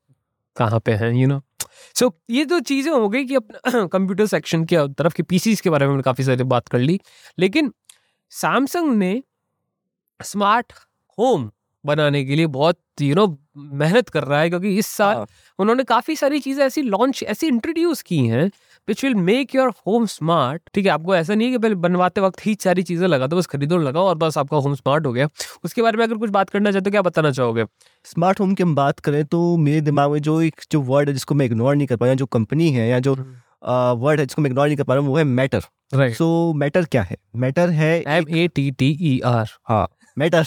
कहाँ 0.55 0.79
पे 0.79 0.91
है 0.93 1.15
यू 1.19 1.27
नो 1.27 1.41
सो 1.95 2.11
ये 2.29 2.45
तो 2.45 2.59
चीज़ें 2.59 2.91
हो 2.91 3.07
गई 3.09 3.25
कि 3.25 3.35
अपना 3.35 3.85
कंप्यूटर 3.93 4.25
सेक्शन 4.25 4.63
के 4.65 4.87
तरफ़ 4.93 5.13
के 5.15 5.23
पीसीस 5.23 5.61
के 5.61 5.69
बारे 5.69 5.87
में 5.87 6.01
काफ़ी 6.01 6.23
सारी 6.23 6.43
बात 6.43 6.67
कर 6.67 6.79
ली। 6.79 6.99
लेकिन 7.39 7.71
सैमसंग 8.31 8.93
ने 8.97 9.21
स्मार्ट 10.19 10.73
होम 11.17 11.49
बनाने 11.85 12.23
के 12.25 12.35
लिए 12.35 12.47
बहुत 12.47 12.79
यू 13.01 13.15
नो 13.15 13.27
मेहनत 13.57 14.09
कर 14.09 14.23
रहा 14.23 14.39
है 14.39 14.49
क्योंकि 14.49 14.77
इस 14.77 14.87
साल 14.87 15.15
हाँ, 15.15 15.25
उन्होंने 15.59 15.83
काफ़ी 15.83 16.15
सारी 16.15 16.39
चीज़ें 16.39 16.65
ऐसी 16.65 16.81
लॉन्च 16.81 17.23
ऐसी 17.23 17.47
इंट्रोड्यूस 17.47 18.01
की 18.01 18.17
हैं 18.27 18.45
which 18.87 19.03
will 19.03 19.15
make 19.15 19.55
your 19.55 19.69
home 19.87 20.05
smart 20.05 20.61
ठीक 20.73 20.85
है 20.85 20.91
आपको 20.91 21.15
ऐसा 21.15 21.35
नहीं 21.35 21.47
है 21.47 21.51
कि 21.53 21.57
पहले 21.57 21.75
बनवाते 21.75 22.21
वक्त 22.21 22.45
ही 22.45 22.55
सारी 22.63 22.83
चीज़ें 22.83 23.07
लगा 23.07 23.27
दो 23.27 23.37
बस 23.37 23.45
खरीदो 23.45 23.77
लगाओ 23.77 24.05
और 24.05 24.15
बस 24.15 24.37
आपका 24.37 24.57
होम 24.57 24.75
स्मार्ट 24.75 25.05
हो 25.05 25.13
गया। 25.13 25.27
उसके 25.65 25.81
बारे 25.81 25.97
में 25.97 26.03
अगर 26.05 26.15
कुछ 26.15 26.29
बात 26.29 26.49
करना 26.49 26.71
चाहते 26.71 26.89
हो 26.89 26.91
क्या 26.91 27.01
बताना 27.01 27.31
चाहोगे? 27.31 27.65
स्मार्ट 28.05 28.39
होम 28.39 28.53
की 28.53 28.63
हम 28.63 28.75
बात 28.75 28.99
करें 28.99 29.23
तो 29.25 29.57
मेरे 29.57 29.81
दिमाग 29.81 30.11
में 30.11 30.19
जो 30.19 30.41
एक 30.41 30.61
जो 30.71 30.81
वर्ड 30.81 31.07
है 31.09 31.13
जिसको 31.13 31.35
मैं 31.35 31.45
इग्नोर 31.45 31.75
नहीं 31.75 31.87
कर 31.87 31.95
पा 31.95 32.05
रहा 32.05 32.15
जो 32.15 32.25
कंपनी 32.25 32.69
है 32.71 32.87
या 32.89 32.99
जो 32.99 33.15
वर्ड 33.97 34.19
है 34.19 34.25
जिसको 34.25 34.41
मैं 34.41 34.49
इग्नोर 34.49 34.67
नहीं 34.67 34.77
कर 34.77 34.83
पा 34.83 34.93
रहा 34.93 35.03
हूँ 35.03 35.11
वो 35.11 35.17
है 35.17 35.23
मैटर 35.23 35.61
राइट 35.93 36.15
सो 36.15 36.53
मैटर 36.53 36.85
क्या 36.85 37.01
है? 37.03 37.17
मैटर 37.35 37.69
है 37.69 37.93
M 38.07 38.25
A 38.29 38.47
T 38.47 38.69
T 38.71 38.97
E 39.01 39.19
R 39.25 39.49
हाँ। 39.69 39.87
मैटर 40.17 40.43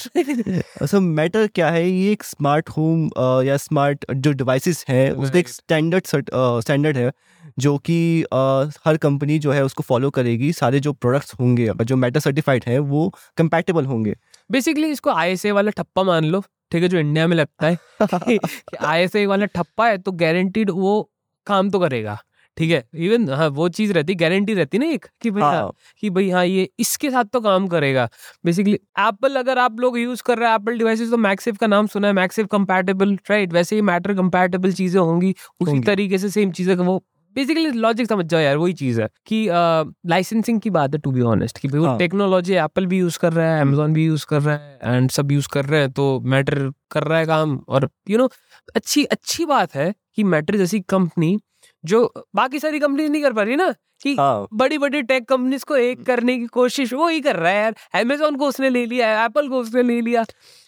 सो 0.86 1.00
मैटर 1.00 1.46
क्या 1.46 1.70
है? 1.70 1.88
ये 1.90 2.12
एक 2.12 2.22
स्मार्ट 2.22 2.68
होम 2.68 3.10
या 3.46 3.56
स्मार्ट 3.56 4.04
जो 4.12 4.32
डिवाइसेस 4.32 4.84
है 4.88 5.10
उसका 5.12 5.38
एक 5.38 5.48
स्टैंडर्ड 5.48 6.06
स्टैंडर्ड 6.06 6.96
है 6.96 7.12
जो 7.58 7.76
कि 7.78 8.22
uh, 8.22 8.78
हर 8.84 8.96
कंपनी 8.96 9.38
जो 9.38 9.52
है 9.52 9.64
उसको 9.64 9.82
फॉलो 9.82 10.10
करेगी। 10.10 10.52
सारे 10.52 10.80
जो 10.80 10.92
प्रोडक्ट्स 10.92 11.34
होंगे 11.40 11.70
जो 11.84 11.96
मैटर 11.96 12.20
सर्टिफाइड 12.20 12.64
है 12.66 12.78
वो 12.78 13.14
कंपैटिबल 13.36 13.86
होंगे। 13.86 14.14
बेसिकली 14.50 14.90
इसको 14.90 15.10
आईएसए 15.10 15.50
वाला 15.50 15.70
ठप्पा 15.70 16.02
मान 16.02 16.24
लो 16.24 16.40
ठीक 16.72 16.82
है 16.82 16.88
जो 16.88 16.98
इंडिया 16.98 17.26
में 17.26 17.36
लगता 17.36 17.66
है। 17.66 17.78
आई 18.80 19.26
वाला 19.26 19.46
ठप्पा 19.46 19.88
है 19.88 19.98
तो 19.98 20.12
गारंटीड 20.12 20.70
वो 20.70 21.10
काम 21.46 21.70
तो 21.70 21.80
करेगा। 21.80 22.18
ठीक 22.56 22.70
है? 22.70 22.82
इवन 22.96 23.28
हाँ 23.30 23.48
वो 23.50 23.68
चीज़ 23.70 23.92
रहती 23.92 24.14
गारंटी 24.14 24.54
रहती 24.54 24.78
ना 24.78 24.86
एक 24.86 25.06
कि 25.22 25.30
भाई 25.30 25.42
हाँ, 25.42 25.52
हाँ। 25.52 25.72
कि 26.02 26.10
भाई 26.10 26.30
हाँ 26.30 26.44
ये 26.46 26.68
इसके 26.78 27.10
साथ 27.10 27.24
तो 27.24 27.40
काम 27.40 27.66
करेगा। 27.68 28.08
बेसिकली 28.44 28.74
एप्पल 28.74 29.36
अगर 29.36 29.58
आप 29.58 29.80
लोग 29.80 29.98
यूज़ 29.98 30.22
कर 30.22 30.38
रहे 30.38 30.48
हैं 30.48 30.56
एप्पल 30.56 30.78
डिवाइसेस 30.78 31.10
तो 31.10 31.16
मैक्सिव 31.18 31.56
का 31.60 31.66
नाम 31.66 31.86
सुना 31.86 32.06
है 32.06 32.12
मैक्सिव 32.14 32.46
कंपैटिबल 32.46 33.14
राइट 33.30 33.52
वैसे 33.52 33.76
ही 33.76 33.82
मैटर 33.82 34.14
कंपैटिबल 34.14 34.72
चीज़ें 34.72 35.00
होंगी 35.00 35.34
उसी 35.60 35.80
तरीके 35.80 36.18
से 36.18 36.30
सेम 36.30 36.50
चीज़ें 36.50 36.74
वो 36.76 37.02
बेसिकली 37.36 37.70
लॉजिक 37.70 38.06
समझ 38.08 38.24
जाओ 38.26 38.40
यार 38.40 38.56
वही 38.56 38.72
चीज़ 38.72 39.00
है 39.00 39.08
कि 39.26 39.46
लाइसेंसिंग 40.08 40.60
की 40.60 40.70
बात 40.70 40.94
है 40.94 40.98
टू 40.98 41.10
बी 41.10 41.20
ऑनेस्ट 41.20 41.58
कि 41.58 41.68
भाई 41.68 41.80
वो 41.80 41.86
हाँ। 41.86 41.98
टेक्नोलॉजी 41.98 42.54
एप्पल 42.54 42.86
भी 42.86 42.98
यूज़ 42.98 43.18
कर 43.18 43.32
रहा 43.32 43.54
है 43.54 43.60
अमेजोन 43.60 43.92
भी 43.92 44.04
यूज़ 44.06 44.24
कर 44.26 44.40
रहा 44.42 44.54
है 44.54 44.96
एंड 44.96 45.10
सब 45.10 45.32
यूज़ 45.32 45.48
कर 45.52 45.64
रहे 45.64 45.80
हैं 45.80 45.90
तो 45.92 46.08
मैटर 46.26 46.70
कर 46.90 47.04
रहा 47.04 47.18
है 47.18 47.26
काम 47.26 47.56
और 47.68 47.88
यू 48.10 48.18
नो 48.18 48.28
अच्छी 48.74 49.04
अच्छी 49.04 49.44
बात 49.44 49.74
है 49.74 49.92
कि 50.16 50.24
मैटर 50.24 50.56
जैसी 50.56 50.80
कंपनी 50.88 51.38
जो 51.86 52.12
बाकी 52.34 52.58
सारी 52.58 52.78
कंपनी 52.78 53.08
नहीं 53.08 53.22
कर 53.22 53.32
पा 53.32 53.42
रही 53.42 53.56
ना 53.56 53.72
कि 54.02 54.14
हाँ। 54.16 54.46
बड़ी 54.54 54.78
बड़ी 54.78 55.02
टेक 55.02 55.28
कंपनीज़ 55.28 55.64
को 55.64 55.76
एक 55.76 56.04
करने 56.06 56.36
की 56.38 56.46
कोशिश 56.52 56.92
वो 56.92 57.08
ही 57.08 57.20
कर 57.20 57.36
रहा 57.36 57.52
है 57.52 57.62
यार। 57.62 57.74
अमेजोन 57.94 58.36
को 58.36 58.48
उसने 58.48 58.70
ले 58.70 58.84
लिया 58.86 59.08
है 59.10 59.24
एप्पल 59.24 59.48
को 59.48 59.60
उसने 59.60 59.82
ले 59.82 60.00
लिया। 60.00 60.24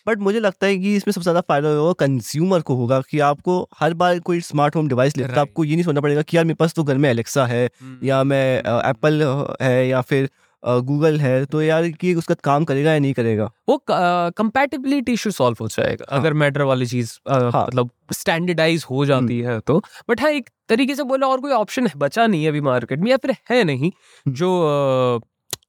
बट 0.07 0.19
मुझे 0.19 0.41
लगता 0.41 0.67
है 0.67 0.77
कि 0.79 0.95
इसमें 0.97 1.13
सबसे 1.13 1.23
ज़्यादा 1.23 1.41
फ़ायदा 1.41 1.69
होगा 1.69 1.93
कंज्यूमर 2.07 2.61
को 2.61 2.75
होगा 2.75 3.01
कि 3.11 3.19
आपको 3.21 3.61
हर 3.81 3.95
बार 3.95 4.19
कोई 4.21 4.41
स्मार्ट 4.41 4.77
होम 4.77 4.89
डिवाइस 4.89 5.17
लेता 5.17 5.33
है 5.33 5.41
आपको 5.41 5.65
ये 5.65 5.75
नहीं 5.75 5.85
सोचना 5.85 6.01
पड़ेगा 6.01 6.23
कि 6.23 6.37
यार 6.37 6.45
मेरे 6.45 6.55
पास 6.55 6.75
तो 6.75 6.85
घर 6.85 6.99
में 6.99 7.11
एलेक्सा 7.11 7.47
है 7.47 7.69
या 8.05 8.23
मैं 8.25 8.45
एप्पल 8.59 9.23
है 9.63 9.89
या 9.89 10.01
फिर 10.03 10.31
गूगल 10.63 11.19
है 11.21 11.45
तो 11.45 11.61
यार 11.63 11.89
कि 11.91 12.15
उसका 12.15 12.35
काम 12.45 12.65
करेगा 12.65 12.93
या 12.93 12.99
नहीं 12.99 13.13
करेगा? 13.15 13.51
वो 13.69 13.77
कंपैटिबिलिटी 13.89 15.13
इशू 15.13 15.31
सॉल्व 15.31 15.57
हो 15.61 15.69
जाएगा 15.69 16.07
हाँ। 16.11 16.21
अगर 16.21 16.33
मैटर 16.35 16.63
वाली 16.63 16.87
चीज़ 16.87 17.13
हाँ। 17.29 17.65
मतलब 17.67 17.91
स्टैंडर्डाइज 18.13 18.85
हो 18.91 19.05
जाती 19.07 19.39
है 19.41 19.59
तो। 19.61 19.79
बट 20.11 20.21
हाँ 20.21 20.31
एक 20.31 20.49
तरीके 20.69 20.95
से 20.95 21.03
बोला 21.03 21.27
और 21.27 21.41
कोई 21.41 21.53
ऑप्शन 21.53 21.87
है 21.87 21.93
बचा 21.97 22.27
नहीं 22.27 22.43
है 22.45 22.49
अभी 22.49 22.61
मार्केट 22.61 23.01
में 23.01 23.11
या 23.11 23.17
फिर 23.17 23.35
है 23.51 23.63
नहीं 23.65 23.91
जो 24.27 24.51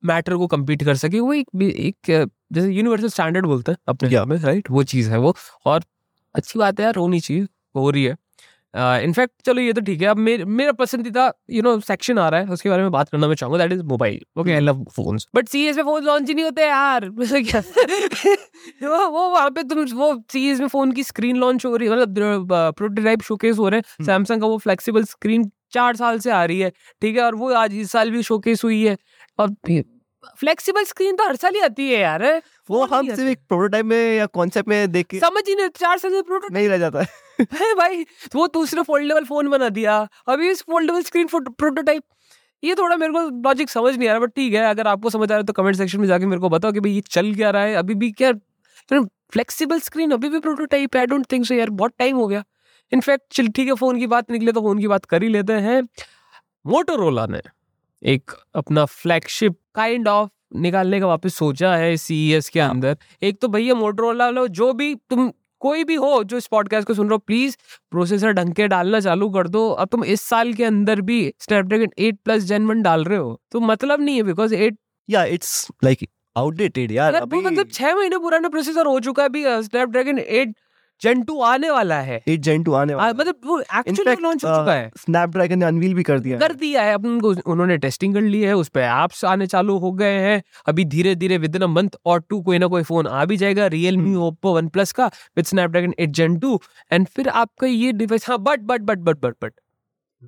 मैटर 0.06 0.36
को 0.36 0.48
कम्पीट 0.48 0.84
कर 0.84 0.96
सके 0.96 1.20
वो 1.20 1.34
एक 1.34 1.48
एक 1.62 2.28
जैसे 2.54 2.70
यूनिवर्सल 2.70 3.08
स्टैंडर्ड 3.10 3.46
बोलते 3.46 3.72
हैं 3.72 3.78
अपने 3.88 4.26
में 4.26 4.38
राइट 4.38 4.70
वो 4.72 4.84
चीज़ 4.84 5.10
है 5.12 5.18
वो। 5.20 5.36
और 5.66 5.84
अच्छी 6.36 6.60
बात 6.60 6.80
है 6.80 6.86
यार 6.86 6.96
होनी 6.96 7.20
चाहिए 7.20 7.48
हो 7.76 7.90
रही 7.90 8.04
है। 8.04 8.16
इनफैक्ट 8.74 9.34
uh, 9.34 9.46
चलो 9.46 9.62
ये 9.62 9.74
तो 9.74 9.82
ठीक 9.82 10.02
है। 10.02 10.08
अब 10.08 10.18
मेरे 10.18 10.46
मेरा 10.46 10.72
पसंदीदा 10.72 11.32
यू 11.50 11.62
नो 11.62 11.80
सेक्शन 11.80 12.20
आ 12.20 12.28
रहा 12.30 12.40
है 12.42 12.48
उसके 12.48 12.70
बारे 12.70 12.82
में 12.82 12.92
बात 12.92 13.10
करना 13.10 13.28
मैं 13.28 13.36
चाहूँगा 13.36 13.58
that 13.58 13.72
is 13.72 13.84
mobile 13.84 14.20
okay 14.40 14.52
I 14.52 14.60
love 14.60 14.84
phones 14.96 15.28
but 15.36 15.48
CES 15.48 15.78
में 15.78 15.84
फ़ोन 15.84 16.04
लॉन्च 16.04 16.28
ही 16.28 16.34
नहीं 16.34 16.46
होते 16.46 16.66
यार। 16.68 17.10
मतलब 17.20 17.46
क्या? 17.46 17.62
वो 18.90 19.08
वो 19.10 19.28
वहाँ 19.30 19.50
पे 19.52 19.64
तुम 19.64 19.84
वो 19.94 20.14
सीएस 20.32 20.60
में 20.60 20.68
फ़ोन 20.68 20.92
की 20.92 21.04
स्क्रीन 21.04 21.38
लॉन्च 21.38 21.66
हो 21.66 21.76
रही 21.76 21.88
है। 21.90 21.96
मतलब 21.96 22.48
प्रोटोटाइप 22.78 23.22
शोकेस 23.22 23.58
हो 23.58 23.70
रहे 23.70 23.78
हैं। 23.80 23.84
हम्म। 23.90 24.06
सैमसंग 24.06 24.42
का 24.42 24.48
वो 24.48 24.58
फ्लेक्सिबल 24.58 25.04
स्क्रीन 25.04 25.50
चार 25.74 25.96
साल 25.96 26.20
से 26.20 26.32
आ 26.32 26.44
रही 26.46 26.60
है। 26.60 26.70
ठीक 27.02 27.16
है 27.16 27.24
और 27.24 27.36
वो 27.36 27.52
आज 27.54 27.74
इस 27.76 27.92
साल 27.92 28.12
भी 28.12 28.24
शोकेस 28.24 28.64
हुई 28.64 28.84
है। 28.86 28.98
और 29.40 29.56
फ्लेक्सिबल 30.40 30.84
स्क्रीन 30.84 31.16
तो 31.16 31.28
हर 31.28 31.36
साल 31.36 31.54
ही 31.54 31.60
आती 31.62 31.90
है 31.90 32.00
यार। 32.00 32.24
वो 32.70 32.84
हम 32.86 33.08
सिर्फ़ 33.08 33.22
एक 33.22 33.40
प्रोटोटाइप 33.48 33.86
में 33.86 34.16
या 34.18 34.26
कॉन्सेप्ट 34.26 34.70
में 34.70 34.92
देख 34.92 35.16
समझ 35.16 35.44
ही 35.48 35.56
नहीं 35.56 35.70
चार 35.78 35.98
साल 35.98 36.12
से 36.12 36.22
प्रोटोटाइप 36.22 36.54
नहीं 36.54 36.70
रह 36.70 36.78
जाता 36.78 37.02
है। 37.02 37.28
है 37.54 37.74
भाई, 37.76 38.04
वो 38.36 38.48
दूसरा 38.50 38.84
फोल्डेबल 38.84 39.24
फ़ोन 39.26 39.50
बना 39.50 39.70
दिया। 39.72 39.98
अभी 40.28 40.50
इस 40.50 40.62
फोल्डेबल 40.64 41.02
स्क्रीन 41.04 41.28
प्रोटोटाइप 41.28 42.04
ये 42.64 42.76
थोड़ा 42.76 42.96
मेरे 42.98 43.14
को 43.14 43.20
लॉजिक 43.44 43.70
समझ 43.70 43.96
नहीं 43.98 44.08
आ 44.10 44.12
रहा 44.12 44.20
बट 44.22 44.32
ठीक 44.36 44.54
है, 44.54 44.64
अगर 44.66 44.88
आपको 44.88 45.10
समझ 45.10 45.24
आ 45.24 45.28
रहा 45.28 45.38
है 45.38 45.44
तो 45.46 45.54
कमेंट 45.54 45.76
सेक्शन 45.78 46.00
में 46.00 46.08
जाके 46.08 46.26
मेरे 46.26 46.42
को 46.42 46.50
बताओ 46.50 46.72
कि 46.72 46.80
भाई 46.80 46.92
ये 46.92 47.02
चल 47.12 47.34
क्या 47.36 47.50
रहा 47.52 47.64
है। 47.64 47.76
अभी 47.76 47.96
भी 47.96 48.12
क्या 48.14 48.32
फ्लेक्सिबल 49.32 49.80
स्क्रीन 49.80 50.12
अभी 50.12 50.30
भी 50.30 50.40
prototype 50.40 50.96
I 50.98 51.06
don't 51.06 51.26
think 51.32 51.46
so 51.46 51.54
यार, 51.56 51.70
बहुत 51.72 51.94
टाइम 52.00 52.16
हो 52.18 52.28
गया। 52.28 52.44
इनफैक्ट 52.92 53.34
चल 53.34 53.48
ठीक 53.56 53.68
है 53.68 53.74
फ़ोन 53.76 54.00
की 54.00 54.08
बात 54.08 54.32
निकले 54.32 54.52
तो 54.52 54.62
फ़ोन 54.62 54.80
की 54.80 54.88
बात 54.88 55.06
कर 55.06 55.24
ही 55.24 55.30
लेते 55.30 55.54
हैं। 55.62 55.82
मोटोरोला 56.66 57.26
ने 57.28 57.42
एक 58.02 58.32
अपना 58.56 58.86
फ्लैगशिप 58.88 59.58
काइंड 59.76 60.08
ऑफ़ 60.08 60.30
निकालने 60.58 61.00
का 61.00 61.08
वापस 61.08 61.36
सोचा 61.36 61.76
है 61.76 61.96
सीईएस 61.98 62.50
के 62.50 62.60
हाँ। 62.60 62.70
अंदर। 62.70 62.98
एक 63.24 63.40
तो 63.42 63.48
भैया 63.48 63.76
मोटरोला 63.76 64.30
लो, 64.30 64.48
जो 64.50 64.74
भी 64.74 64.94
तुम 65.10 65.32
कोई 65.60 65.84
भी 65.84 65.96
हो 65.96 66.24
जो 66.24 66.38
इस 66.38 66.48
पॉडकास्ट 66.48 66.88
को 66.88 66.94
सुन 66.94 67.08
रहा 67.08 67.14
हो 67.14 67.24
प्लीज़ 67.28 67.58
प्रोसेसर 67.92 68.32
ढंग 68.34 68.54
के 68.54 68.68
डालना 68.68 69.00
चालू 69.00 69.30
कर 69.30 69.48
दो। 69.48 69.68
अब 69.70 69.88
तुम 69.88 70.04
इस 70.06 70.22
साल 70.22 70.54
के 70.54 70.64
अंदर 70.64 71.02
भी 71.02 71.22
Snapdragon 71.40 71.92
eight 72.00 72.20
plus 72.26 72.44
gen 72.44 72.68
one 72.68 72.82
डाल 72.82 73.04
रहे 73.04 73.18
हो। 73.18 73.40
तो 73.52 73.60
मतलब 73.62 74.02
नहीं 74.02 74.16
है 74.16 74.24
बिकॉज़ 74.24 74.56
एट 74.56 74.78
या 75.10 75.24
इट्स 75.26 75.68
लाइक 75.84 76.08
आउटडेटेड 76.36 76.92
यार 76.92 77.14
अभी 77.16 77.42
मतलब 77.42 77.70
छह 77.74 77.96
महीने 77.96 78.18
पुराना 78.18 78.50
प्रोसेसर 78.50 78.86
हो 78.86 79.00
चुका 79.00 79.24
है 79.24 79.30
अभी 79.30 79.44
स्नैपड्रैगन 79.64 80.20
8 80.20 80.54
जेन 81.02 81.22
2 81.24 81.40
आने 81.44 81.70
वाला 81.72 82.00
है। 82.02 82.22
8 82.30 82.40
जेन 82.42 82.64
2 82.64 82.74
आने 82.74 82.94
आ, 82.94 82.96
वाला 82.98 83.14
मतलब 83.14 83.36
वो 83.46 83.60
एक्चुअली 83.60 84.16
लॉन्च 84.22 84.44
हो 84.46 84.50
चुका 84.50 84.74
है। 84.74 84.90
स्नैपड्रैगन 84.98 85.60
ने 85.60 85.66
अनवील 85.66 85.94
भी 85.94 86.04
कर 86.04 86.20
दिया 86.20 86.40
कर 86.40 86.54
दिया 86.56 86.82
है 86.84 86.94
अपन 86.94 87.20
को 87.22 87.34
उन्होंने 87.52 87.78
टेस्टिंग 87.78 88.14
कर 88.14 88.22
ली 88.24 88.42
है 88.42 88.54
उस 88.56 88.70
पर 88.70 88.82
ऐप्स 88.82 89.24
आने 89.26 89.48
चालू 89.48 89.78
हो 89.80 89.92
गए 89.94 90.18
हैं। 90.22 90.42
अभी 90.68 90.86
धीरे 90.88 91.16
धीरे 91.16 91.38
within 91.56 91.62
a 91.62 91.68
month 91.70 91.98
or 92.06 92.22
two 92.30 92.42
कोई 92.42 92.58
ना 92.58 92.68
कोई 92.68 92.84
फ़ोन 92.84 93.08
आ 93.08 93.24
भी 93.26 93.38
जाएगा 93.38 93.68
रियलमी 93.76 94.16
ओप्पो 94.28 94.54
वन 94.56 94.68
प्लस 94.70 94.92
का 94.92 95.08
with 95.38 95.46
Snapdragon 95.46 95.94
eight 96.00 96.10
gen 96.12 96.38
two 96.40 96.60
and 96.92 97.08
फिर 97.08 97.30
आपका 97.30 97.68
ये 97.68 97.92
डिवाइस 97.94 98.30
हाँ 98.30 98.38
but 98.40 98.60
but 98.64 98.82
but 98.82 99.00
but 99.00 99.22
but 99.22 99.36
but 99.44 99.54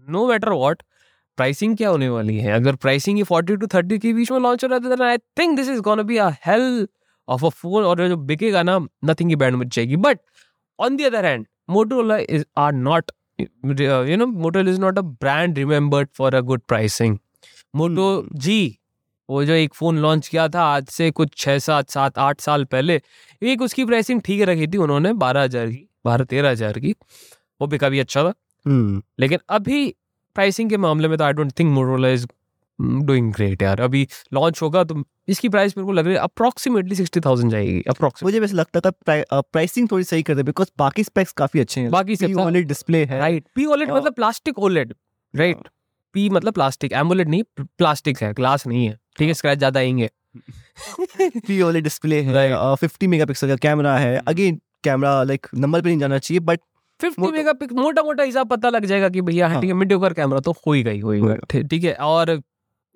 no 0.09 0.27
matter 0.27 0.49
what 0.51 0.81
pricing 1.37 1.75
क्या 1.77 1.89
होने 1.89 2.09
वाली 2.09 2.37
है? 2.37 2.51
अगर 2.53 2.75
प्राइसिंग 2.77 3.17
ये 3.17 3.23
फोर्टी 3.23 3.55
टू 3.57 3.67
थर्टी 3.67 3.97
के 3.99 4.13
बीच 4.13 4.31
में 4.31 4.39
लॉन्च 4.39 4.63
हो 4.63 4.69
रहा 4.69 4.89
है 4.89 4.95
तो 4.95 5.03
I 5.03 5.17
think 5.39 5.55
this 5.57 5.69
is 5.69 5.79
gonna 5.81 6.03
be 6.03 6.17
a 6.17 6.29
hell 6.45 6.87
of 7.27 7.45
a 7.45 7.49
phone 7.49 7.83
और 7.83 8.07
जो 8.09 8.15
बिकेगा 8.29 8.61
ना 8.63 8.77
नथिंग 9.05 9.29
की 9.29 9.35
बैंड 9.35 9.55
मच 9.55 9.75
जाएगी। 9.75 9.95
But 9.97 10.19
on 10.88 11.00
the 11.00 11.07
other 11.09 11.23
hand 11.29 11.47
motorola 11.75 12.19
is 12.38 12.45
are 12.65 12.75
not 12.83 13.11
uh, 13.39 14.03
you 14.11 14.17
know 14.21 14.29
motorola 14.45 14.75
is 14.75 14.79
not 14.83 15.01
a 15.01 15.03
brand 15.23 15.57
remembered 15.57 16.09
for 16.19 16.29
a 16.39 16.41
good 16.51 16.67
pricing. 16.73 17.17
Moto 17.73 18.07
hmm. 18.19 18.39
g 18.45 18.59
वो 19.29 19.43
जो 19.45 19.53
एक 19.53 19.73
फ़ोन 19.73 19.97
लॉन्च 20.01 20.27
किया 20.27 20.47
था 20.55 20.63
आज 20.65 20.88
से 20.89 21.09
कुछ 21.11 21.35
छः 21.38 21.57
सात 21.59 21.89
सात 21.89 22.17
आठ 22.19 22.41
साल 22.41 22.63
पहले 22.71 23.00
एक 23.41 23.61
उसकी 23.61 23.85
प्राइसिंग 23.85 24.21
ठीक 24.25 24.41
रखी 24.50 24.67
थी 24.67 24.77
उन्होंने 24.77 25.13
बारह 25.21 25.43
हज़ार 25.43 25.67
की 25.67 25.88
बारह 26.05 26.23
तेरह 26.23 26.50
हज़ार 26.51 26.79
की। 26.79 26.95
वो 27.61 27.67
बिका 27.67 27.89
भी 27.89 28.00
अच्छा 28.00 28.23
था। 28.23 28.33
हम्म 28.65 29.01
लेकिन 29.19 29.39
अभी 29.57 29.79
प्राइसिंग 30.35 30.69
के 30.69 30.77
मामले 30.77 31.07
में 31.07 31.17
तो 31.17 31.23
I 31.23 31.33
don't 31.33 31.51
think 31.59 31.71
Motorola 31.73 32.09
is 32.09 32.25
doing 33.05 33.31
great 33.33 33.61
यार। 33.61 33.81
अभी 33.81 34.07
लॉन्च 34.33 34.61
होगा 34.61 34.83
तो 34.83 35.03
इसकी 35.27 35.50
प्राइस 35.50 35.77
मेरे 35.77 35.85
को 35.85 35.91
लग 35.91 36.05
रही 36.05 36.15
है 36.15 36.19
अप्रोक्सीमेटली 36.21 36.95
सिक्सटी 36.95 37.19
थाउज़ेंड 37.19 37.51
जाएगी 37.51 37.81
अप्रोक्सीमेट 37.89 38.27
मुझे 38.27 38.39
वैसे 38.39 38.55
लगता 38.55 38.79
था 38.79 38.91
प्राइसिंग 39.41 39.88
थोड़ी 39.91 40.03
सही 40.03 40.23
कर 40.23 40.35
दे 40.35 40.43
बिकॉज़ 40.43 40.71
बाकी 40.79 41.03
स्पेक्स 41.03 41.31
काफ़ी 41.33 41.59
अच्छे 41.59 41.81
हैं। 41.81 41.91
बाकी 41.91 42.15
से 42.15 42.27
OLED 42.27 42.65
डिस्प्ले 42.67 43.03
है। 43.05 43.19
राइट 43.19 43.45
पी 43.55 43.65
ओलेड 43.65 43.89
हाँ। 43.89 43.97
मतलब 43.97 44.13
प्लास्टिक 44.13 44.59
ओलेड 44.59 44.93
राइट 45.33 45.67
पी 46.15 46.29
मतलब 46.29 46.53
प्लास्टिक 46.53 46.93
एमोलेड 46.93 47.29
नहीं 47.29 47.43
प्लास्टिक 47.77 48.21
है 48.23 48.33
ग्लास 48.33 48.67
नहीं 48.67 48.85
है। 48.85 48.97
ठीक 49.17 49.27
है 49.27 49.33
स्क्रैच 49.33 49.57
ज़्यादा 49.57 49.79
आएँगे। 49.79 50.09
पी 51.38 51.61
ओलेड 51.61 51.83
डिस्प्ले 51.83 52.21
है. 52.21 52.50
Hmm. 52.50 52.75
फिफ्टी 52.79 53.07
मेगापिक्सल 53.07 53.47
का 53.47 53.55
कैमरा 53.61 53.97
है। 53.97 54.17
अगेन 54.27 54.59
कैमरा 54.83 55.21
लाइक 55.23 55.47
नंबर 55.55 55.81
पे 55.81 55.89
नहीं 55.89 56.00
जाना 56.00 56.17
चाहिए 56.17 56.39
बट 56.41 56.59
फिफ्टी 57.00 57.31
मेगा 57.31 57.53
मोटा 57.73 58.03
मोटा 58.03 58.23
हिसाब 58.23 58.50
पता 58.50 58.69
लग 58.69 58.85
जाएगा 58.85 59.09
कि 59.09 59.21
भैया 59.21 59.45
हाँ 59.45 59.53
हाँ। 59.53 59.61
ठीक 59.61 59.69
है 59.69 59.75
मीडियोकर 59.75 60.13
कैमरा 60.13 60.39
तो 60.39 60.51
हो 60.57 60.73
ही 60.73 60.83
गई 60.83 61.00
हो 61.00 61.11
ही 61.11 61.63
ठीक 61.63 61.83
है 61.83 61.93
और 61.93 62.41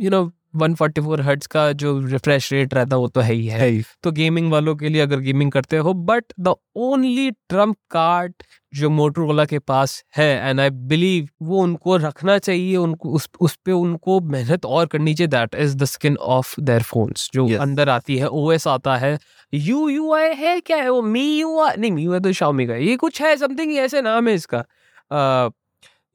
यू 0.02 0.10
नो 0.10 0.32
144 0.56 1.22
हर्ट्ज 1.22 1.48
का 1.48 1.72
जो 1.72 2.00
रिफ्रेश 2.00 2.54
रेट 2.54 2.74
रहता 2.74 2.98
वो 2.98 3.08
तो 3.08 3.22
है 3.22 3.34
ही 3.34 3.48
है। 3.48 3.68
ही। 3.68 3.84
तो 4.04 4.12
गेमिंग 4.12 4.52
वालों 4.52 4.76
के 4.76 4.90
लिए 4.90 5.02
अगर 5.02 5.20
गेमिंग 5.20 5.52
करते 5.52 5.78
हो 5.78 5.94
but 5.94 6.24
the 6.40 6.56
only 6.76 7.32
trump 7.32 7.76
card 7.92 8.34
जो 8.74 8.90
मोटरोला 8.90 9.46
के 9.46 9.60
पास 9.60 10.04
है 10.18 10.50
एंड 10.50 10.60
आई 10.60 10.70
बिलीव 10.70 11.30
वो 11.42 11.62
उनको 11.62 11.98
रखना 11.98 12.38
चाहिए 12.38 12.78
उनको 12.78 13.10
उस 13.10 13.30
उस 13.40 13.58
पे 13.66 13.72
उनको 13.72 14.22
मेहनत 14.22 14.66
और 14.66 14.86
करनी 14.86 15.14
चाहिए 15.14 15.28
that 15.28 15.56
is 15.56 15.78
the 15.78 15.86
skin 15.86 16.18
of 16.18 16.62
their 16.62 16.82
phones 16.82 17.30
जो 17.34 17.48
Yes. 17.48 17.60
अंदर 17.60 17.90
आती 17.90 18.18
है 18.18 18.28
ओएस 18.28 18.68
आता 18.68 18.98
है। 18.98 19.20
यू 19.54 19.90
यू 19.90 20.14
आई 20.14 20.34
है 20.34 20.60
क्या? 20.62 20.78
है 20.78 20.90
वो 20.90 21.02
मी 21.02 21.40
यू 21.40 21.60
आई 21.60 21.76
नहीं 21.78 21.92
मी 21.92 22.04
यू 22.04 22.20
तो 22.20 22.30
Xiaomi 22.34 22.68
का 22.68 22.76
ये 22.76 22.96
कुछ 22.96 23.22
है 23.22 23.38
समथिंग 23.38 23.74
ऐसे 23.74 24.02
नाम 24.02 24.28
है 24.28 24.34
इसका। 24.34 24.66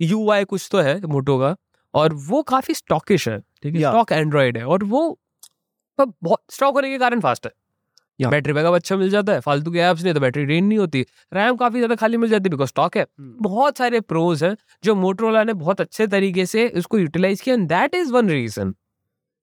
यू 0.01 0.25
uh, 0.25 0.33
आई 0.33 0.45
कुछ 0.45 0.69
तो 0.73 0.79
है 0.79 1.07
मोटो 1.07 1.39
का 1.39 1.57
और 1.95 2.15
वो 2.29 2.43
काफ़ी 2.45 2.75
स्टॉकिश 2.75 3.29
है 3.29 3.39
ठीक 3.39 3.75
है? 3.75 3.81
स्टॉक 3.81 4.13
एंड्रॉइड 4.13 4.59
है 4.59 4.65
और 4.67 4.85
वो 4.85 5.19
बहुत 5.99 6.41
स्टॉक 6.51 6.75
होने 6.75 6.91
के 6.91 6.99
कारण 6.99 7.21
फास्ट 7.21 7.47
है. 7.47 7.53
बैटरी 8.21 8.53
बैकअप 8.53 8.75
अच्छा 8.75 8.97
मिल 8.97 9.11
जाता 9.11 9.33
है 9.33 9.41
फालतू 9.41 9.71
के 9.73 9.79
ऐप्स 9.81 10.03
नहीं 10.03 10.15
तो 10.15 10.21
बैटरी 10.21 10.45
ड्रेन 10.45 10.65
नहीं 10.65 10.79
होती 10.79 11.01
रैम 11.33 11.57
काफ़ी 11.57 11.79
ज़्यादा 11.79 11.95
खाली 11.95 12.17
मिल 12.17 12.31
जाती 12.31 12.45
है 12.45 12.51
बिकॉज़ 12.51 12.69
स्टॉक 12.69 12.97
है। 12.97 13.07
बहुत 13.19 13.79
सारे 13.79 14.01
प्रोज 14.03 14.45
हैं 14.45 14.57
जो 14.85 14.95
मोटरोला 14.97 15.45
ने 15.45 15.53
बहुत 15.55 15.81
अच्छे 15.81 16.07
तरीके 16.07 16.47
से 16.47 16.69
उसको 16.79 16.99
यूटिलाइज 16.99 17.41
किया 17.41 17.55
and 17.55 17.69
that 17.69 17.95
is 17.95 18.13
one 18.13 18.31
reason 18.31 18.75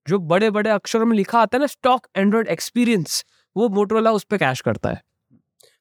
जो 0.06 0.18
बड़े 0.20 0.50
बड़े 0.50 0.70
अक्षरों 0.70 1.06
में 1.06 1.16
लिखा 1.16 1.40
आता 1.40 1.56
है 1.56 1.60
ना 1.60 1.66
स्टॉक 1.66 2.06
एंड्रॉइड 2.16 2.48
एक्सपीरियंस 2.48 3.24
वो 3.56 3.68
मोटरोला 3.70 4.10
उस 4.12 4.24
पर 4.24 4.36
कैश 4.36 4.60
करता 4.60 4.90
है। 4.90 5.02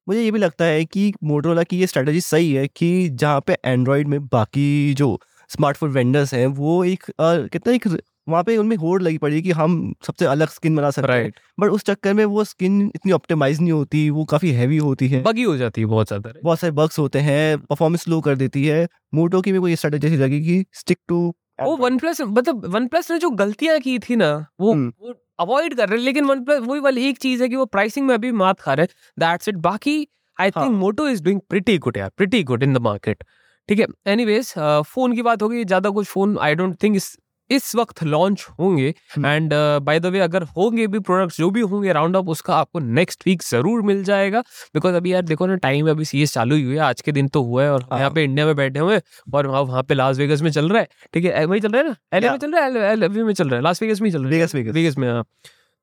मुझे 0.08 0.22
ये 0.22 0.32
भी 0.32 0.40
लगता 0.40 0.66
है 0.66 0.84
कि 0.86 1.12
मोटरोला 1.24 1.64
की 1.64 1.80
ये 1.80 1.88
स्ट्रेटजी 1.88 2.22
सही 2.22 2.52
है 2.54 2.68
कि 2.68 3.10
जहाँ 3.12 3.42
पे 3.48 3.58
एंड्रॉयड 3.66 4.08
में 4.08 4.20
बाकी 4.28 4.94
जो 4.94 5.18
स्मार्टफ़ोन 5.50 5.92
वेंडर्स 5.92 6.34
हैं 6.34 6.46
वो 6.56 6.84
एक 6.86 7.04
कितना 7.20 7.74
एक 7.74 7.88
वहाँ 8.28 8.44
पे 8.44 8.56
उनमें 8.58 8.76
होड़ 8.78 9.02
लगी 9.02 9.18
पड़ी 9.18 9.42
कि 9.42 9.52
हम 9.52 9.94
सबसे 10.04 10.26
अलग 10.26 10.50
स्किन 10.50 10.76
बना 10.76 10.90
सकते 10.92 11.14
हैं। 11.14 11.32
बट 11.60 11.70
उस 11.70 11.84
चक्कर 11.84 12.14
में 12.14 12.24
वो 12.26 12.44
स्किन 12.44 12.82
इतनी 12.96 13.12
ऑप्टिमाइज 13.12 13.60
नहीं 13.62 13.72
होती 13.72 14.10
वो 14.10 14.26
काफ़ी 14.26 14.52
हैवी 14.52 14.78
होती 14.80 15.08
है। 15.08 15.22
बगी 15.24 15.44
हो 15.44 15.56
जाती 15.58 15.82
है 15.82 15.88
बहुत 15.88 16.08
ज़्यादा 16.08 16.34
बहुत 16.44 16.60
सारे 16.60 16.72
बग्स 16.74 17.00
होते 17.00 17.20
हैं 17.22 17.58
परफॉर्मेंस 17.60 18.04
स्लो 18.04 18.20
कर 18.22 18.36
देती 18.36 18.66
है। 18.66 18.88
मोटो 19.14 19.42
की 19.42 19.52
भी 19.52 19.60
कोई 19.60 19.76
स्ट्रेटजी 19.76 20.18
लगी 20.18 20.42
कि 20.42 20.64
स्टिक 20.74 20.98
टू 21.08 21.22
वो 21.62 21.76
वन 21.78 21.98
प्लस 21.98 22.22
मतलब 22.22 22.66
वन 22.66 22.88
प्लस 22.88 23.12
ने 23.12 23.18
जो 23.20 23.30
गलतियाँ 23.38 23.80
की 23.80 23.98
थी 24.00 24.16
ना 24.16 24.30
वो 24.60 24.74
हम्म। 24.74 25.14
अवॉइड 25.40 25.76
कर 25.76 25.90
रहे 25.90 25.98
हैं 25.98 26.06
लेकिन 26.06 26.26
वन 26.26 26.44
प्लस 26.44 26.60
वही 26.62 26.80
वाली 26.80 27.08
एक 27.10 27.18
चीज़ 27.18 27.44
है 27.44 27.50
कि 27.50 27.56
वो 27.56 27.66
प्राइसिंग 27.68 28.08
में 28.08 28.14
अभी 28.16 28.32
मात 28.34 28.60
खा 28.60 28.74
रहे 28.74 28.86
हैं। 28.86 29.12
दैट्स 29.20 29.50
इट 29.50 29.56
बाकी 29.64 29.98
आई 30.38 30.52
हाँ। 30.56 30.66
Think 30.66 30.76
Moto 30.76 31.08
is 31.10 31.24
doing 31.24 31.40
pretty 31.50 31.78
good 31.78 31.98
यार 31.98 32.12
pretty 32.18 32.44
good 32.44 32.64
in 32.64 32.74
the 32.74 32.78
market 32.84 33.24
ठीक 33.70 33.80
है? 33.80 33.86
एनीवेज 34.08 34.54
फ़ोन 34.86 35.16
की 35.16 35.22
बात 35.24 35.42
होगी 35.42 35.64
ज़्यादा 35.66 35.90
कुछ 35.92 36.08
फ़ोन 36.08 36.38
आई 36.40 36.56
डोंट 36.56 36.84
थिंक 36.84 36.96
इस 36.96 37.16
इस 37.50 37.76
वक्त 37.76 38.02
लॉन्च 38.04 38.46
होंगे। 38.60 38.88
एंड 39.18 39.54
बाय 39.84 40.00
द 40.00 40.06
वे 40.06 40.20
अगर 40.20 40.44
होंगे 40.58 40.88
भी 40.88 41.00
प्रोडक्ट्स 41.00 41.38
जो 41.38 41.50
भी 41.50 41.62
होंगे 41.64 41.94
राउंड 41.94 42.16
अप 42.18 42.30
उसका 42.30 42.56
आपको 42.56 42.80
नेक्स्ट 42.80 43.24
वीक 43.28 43.44
ज़रूर 43.44 43.82
मिल 43.82 44.04
जाएगा। 44.04 44.42
बिकॉज़ 44.74 44.96
अभी 44.96 45.14
यार 45.14 45.22
देखो 45.24 45.48
ना 45.48 45.56
टाइम 45.58 45.90
अभी 45.90 46.06
सीएस 46.06 46.34
चालू 46.34 46.56
ही 46.56 46.64
हुई 46.64 46.74
है 46.74 46.80
आज 46.82 47.02
के 47.02 47.12
दिन 47.12 47.28
तो 47.28 47.44
हुआ 47.44 47.64
है 47.64 47.72
और 47.72 47.84
हाँ। 47.92 48.00
यहाँ 48.00 48.12
पे 48.12 48.24
इंडिया 48.24 48.46
में 48.46 48.56
बैठे 48.56 48.80
हुए 48.80 49.00
और 49.34 49.48
वहाँ 49.48 49.62
वहाँ 49.62 49.84
पे 49.84 49.94
लास 49.94 50.18
वेगस 50.18 50.42
में 50.42 50.52
चल 50.52 50.70
रहा 50.70 50.82
है। 50.82 50.88
ठीक 51.14 51.26
है 51.26 51.46
वही 51.46 51.60
चल 51.60 51.72
रहा 51.72 51.82
है 51.82 51.88
ना? 51.88 51.96
एलए 52.14 52.30
में 52.30 52.38
चल 52.38 52.52
रहा 52.52 52.64
है? 52.64 52.92
एलए 52.92 53.08
में 53.10 53.34
चल 53.34 53.48
रहा 53.48 53.56
है? 53.56 53.62
लास 53.64 53.82
वेगस 53.82 54.02
में 54.02 54.10
ही 54.10 54.14
चल 54.14 54.26
रहा 54.26 54.48
है। 54.58 54.72
वेगस 54.72 54.98
में 54.98 55.10
हाँ। 55.10 55.24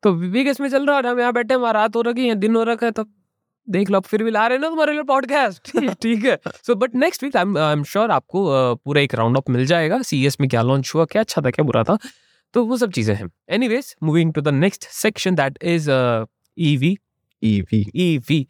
तो 0.02 0.12
वेगस 0.12 0.60
में 0.60 0.68
चल 0.68 0.86
रहा 0.86 0.96
है 0.96 1.02
और 1.02 1.06
हम 1.06 1.20
यहाँ 1.20 1.32
बैठे 1.32 1.54
हैं 1.54 1.60
वहाँ 1.60 1.72
रात 1.72 1.96
हो 1.96 2.02
रखी 2.02 2.28
है 2.28 2.34
दिन 2.34 2.56
हो 2.56 2.62
रखा 2.64 2.86
है 2.86 2.92
तब 2.92 3.12
देख 3.68 3.90
लो 3.90 4.00
फिर 4.00 4.22
भी 4.24 4.30
ला 4.30 4.46
रहे 4.46 4.58
ना 4.58 4.68
तुम्हारे 4.68 4.92
लिए 4.92 5.02
पॉडकास्ट 5.02 5.70
ठीक 6.02 6.24
है। 6.24 6.38
So 6.66 6.74
but 6.74 6.94
next 6.94 7.24
week 7.24 7.36
I 7.36 7.72
am 7.72 7.84
sure 7.84 8.10
आपको 8.10 8.44
पूरा 8.76 9.00
एक 9.00 9.14
राउंड 9.14 9.36
अप 9.36 9.50
मिल 9.50 9.66
जाएगा। 9.66 10.00
सीएस 10.02 10.40
में 10.40 10.48
क्या 10.50 10.62
लॉन्च 10.62 10.92
हुआ 10.94 11.04
क्या 11.04 11.22
अच्छा 11.22 11.42
था 11.42 11.50
क्या 11.50 11.64
बुरा 11.64 11.82
था। 11.84 11.98
तो 12.54 12.64
वो 12.64 12.76
सब 12.76 12.90
चीज़ें 12.92 13.14
हैं। 13.14 13.30
Anyways 13.50 13.94
moving 14.02 14.32
to 14.34 14.40
the 14.40 14.48
next 14.48 14.84
section 14.90 15.34
that 15.34 15.58
is 15.62 15.90
EV 16.58 16.96
EV 17.42 17.86
EV 17.96 18.46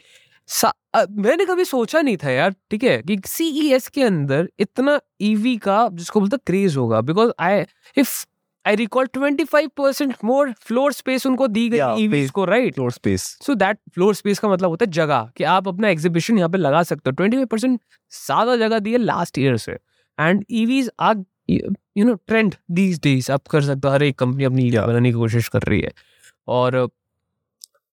मैंने 1.10 1.44
कभी 1.44 1.64
सोचा 1.64 2.00
नहीं 2.02 2.16
था 2.16 2.30
यार 2.30 2.54
ठीक 2.70 2.82
है 2.84 3.00
कि 3.02 3.16
सीईएस 3.26 3.88
के 3.88 4.02
अंदर 4.02 4.48
इतना 4.60 4.98
ईवी 5.20 5.56
का 5.56 5.88
जिसको 5.92 6.20
बोलते 6.20 6.36
क्रेज 6.46 6.76
होगा। 6.76 7.00
Because 7.00 7.30
I 7.40 7.62
if 7.96 8.24
I 8.66 8.76
recall 8.76 9.06
25 9.16 9.68
percent 9.76 10.14
more 10.24 10.52
floor 10.66 10.92
space 10.92 11.26
उनको 11.26 11.46
दी 11.48 11.68
गई 11.68 12.02
ईवीज 12.04 12.30
को 12.30 12.44
right 12.44 12.74
floor 12.74 12.92
space 12.92 13.22
so 13.42 13.54
that 13.54 13.78
floor 13.94 14.14
space 14.14 14.38
का 14.38 14.48
मतलब 14.48 14.70
होता 14.70 14.84
है 14.84 14.90
जगह 14.92 15.28
कि 15.36 15.44
आप 15.44 15.68
अपना 15.68 15.88
एग्जीबिशन 15.88 16.38
यहाँ 16.38 16.50
पे 16.50 16.58
लगा 16.58 16.82
सकते 16.82 17.10
हो। 17.10 17.14
ट्वेंटी 17.14 17.36
फाइव 17.36 17.46
परसेंट 17.46 17.80
ज़्यादा 18.12 18.56
जगह 18.56 18.78
दी 18.78 18.92
है 18.92 18.98
लास्ट 18.98 19.38
ईयर 19.38 19.56
से। 19.56 19.72
And 20.18 20.44
EVs 20.52 20.90
are 21.00 21.24
you 21.50 22.04
know 22.04 22.14
trend 22.26 22.54
these 22.70 23.00
days 23.02 23.30
आप 23.32 23.46
कर 23.46 23.62
सकते 23.62 23.88
हो 23.88 23.94
हर 23.94 24.02
एक 24.02 24.18
कंपनी 24.18 24.44
अपनी 24.44 24.70
Yeah. 24.70 24.86
बनाने 24.86 25.08
की 25.08 25.18
कोशिश 25.18 25.48
कर 25.48 25.62
रही 25.62 25.80
है। 25.80 25.92
और 26.48 26.88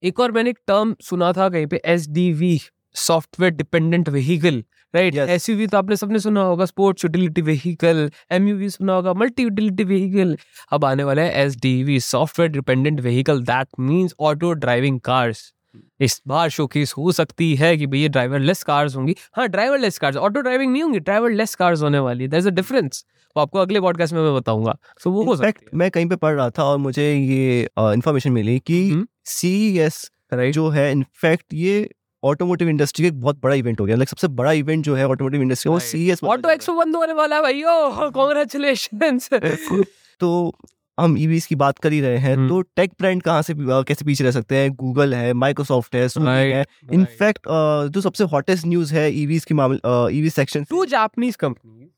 एक 0.02 0.20
और 0.20 0.32
मैंने 0.32 0.50
एक 0.50 0.58
टर्म 0.66 0.94
सुना 1.02 1.32
था 1.32 1.48
कहीं 1.48 1.66
पे 1.66 1.80
S 1.84 2.08
D 2.08 2.32
V 2.32 2.58
software 2.96 3.52
dependent 3.54 4.08
vehicle 4.08 4.62
right. 4.94 5.16
Yes 5.16 5.46
तो 5.70 5.78
आपने 5.78 5.96
सबने 5.96 6.18
सुना 6.18 6.42
होगा 6.42 6.64
स्पोर्ट्स 6.64 7.04
यूटिलिटी 7.04 7.42
व्हीकल 7.42 8.10
एमयूवी 8.32 8.68
सुना 8.70 8.94
होगा 8.94 9.12
मल्टी 9.14 9.42
यूटिलिटी 9.42 9.84
व्हीकल 9.84 10.36
अब 10.72 10.84
आने 10.84 11.04
वाला 11.04 11.22
है 11.22 11.44
S 11.44 11.56
D 11.62 12.00
software 12.00 12.50
dependent 12.52 13.00
vehicle 13.00 13.42
that 13.44 13.68
means 13.80 14.14
auto 14.20 14.52
driving 14.54 15.00
cars 15.00 15.52
इस 16.00 16.20
बार 16.28 16.48
शोकेस 16.50 16.94
हो 16.98 17.12
सकती 17.12 17.54
है 17.56 17.76
कि 17.76 17.86
भैया 17.86 18.08
ड्राइवर 18.08 18.38
लेस 18.40 18.62
कार्स 18.62 18.96
होंगी। 18.96 19.14
हाँ 19.36 19.48
driver 19.48 19.78
less 19.78 19.98
cars 19.98 20.16
auto 20.18 20.40
driving 20.40 20.72
नहीं 20.72 20.82
होंगी 20.82 20.98
ड्राइवर 21.00 21.30
लेस 21.32 21.54
कार्स 21.54 21.82
होने 21.82 21.98
वाली 21.98 22.24
है। 22.24 22.40
अ 22.40 22.50
डिफरेंस 22.50 23.04
वो 23.36 23.42
आपको 23.42 23.58
अगले 23.58 23.80
पॉडकास्ट 23.80 24.14
में 24.14 24.20
मैं 24.22 24.34
बताऊँगा। 24.34 24.76
सो 25.02 25.10
वो 25.10 25.22
हो 25.24 25.36
सकती 25.36 25.76
मैं 25.78 25.90
कहीं 25.90 26.06
पे 26.08 26.16
पढ़ 26.16 26.34
रहा 26.34 26.50
था 26.50 26.64
और 26.64 26.78
मुझे 26.78 27.12
ये 27.12 27.60
इन्फॉर्मेशन 27.78 28.32
मिली 28.32 28.58
कि। 28.60 29.04
सी 29.26 29.78
एस 29.78 30.10
राइट 30.32 30.54
जो 30.54 30.68
है 30.70 30.90
इनफैक्ट 30.92 31.54
ये 31.54 31.88
ऑटोमोटिव 32.24 32.68
इंडस्ट्री 32.68 33.04
का 33.04 33.08
एक 33.08 33.20
बहुत 33.20 33.40
बड़ा 33.42 33.54
इवेंट 33.54 33.80
हो 33.80 33.86
गया। 33.86 33.96
लाइक 33.96 34.08
सबसे 34.08 34.28
बड़ा 34.40 34.52
इवेंट 34.52 34.84
जो 34.84 34.94
है 34.94 35.06
ऑटोमोटिव 35.08 35.42
इंडस्ट्री 35.42 35.68
का 35.68 35.72
वो 35.72 35.78
Right. 35.78 35.92
C 35.92 36.10
S 36.10 36.24
Auto 36.24 36.50
Expo 36.50 36.74
बंद 36.74 36.96
होने 36.96 37.12
वाला 37.12 37.36
है 37.36 37.42
भाइयों 37.42 38.10
कॉन्ग्रेचुलेशन 38.10 39.18
तो 40.20 40.52
हम 41.00 41.16
ईवीज 41.18 41.46
की 41.46 41.54
बात 41.54 41.78
कर 41.78 41.92
ही 41.92 42.00
रहे 42.00 42.16
हैं। 42.18 42.34
हम्म। 42.36 42.48
तो 42.48 42.60
टेक 42.76 42.92
ब्रांड 42.98 43.22
कहाँ 43.22 43.42
से 43.42 43.54
कैसे 43.58 44.04
पीछे 44.04 44.24
रह 44.24 44.30
सकते 44.30 44.56
हैं? 44.56 44.70
गूगल 44.72 45.14
है 45.14 45.32
माइक्रोसॉफ्ट 45.32 45.94
है 45.94 46.08
है। 46.52 46.64
इनफैक्ट 46.92 47.48
जो 47.94 48.00
सबसे 48.00 48.24
हॉटेस्ट 48.24 48.66
न्यूज़ 48.66 48.94
है 48.94 49.10
ईवीज 49.12 49.44
की 49.44 49.54
मामले 49.54 49.78
EV 50.18 50.30
section 50.30 50.64
two 50.64 50.82
Japanese 50.86 51.38
companies, 51.44 51.88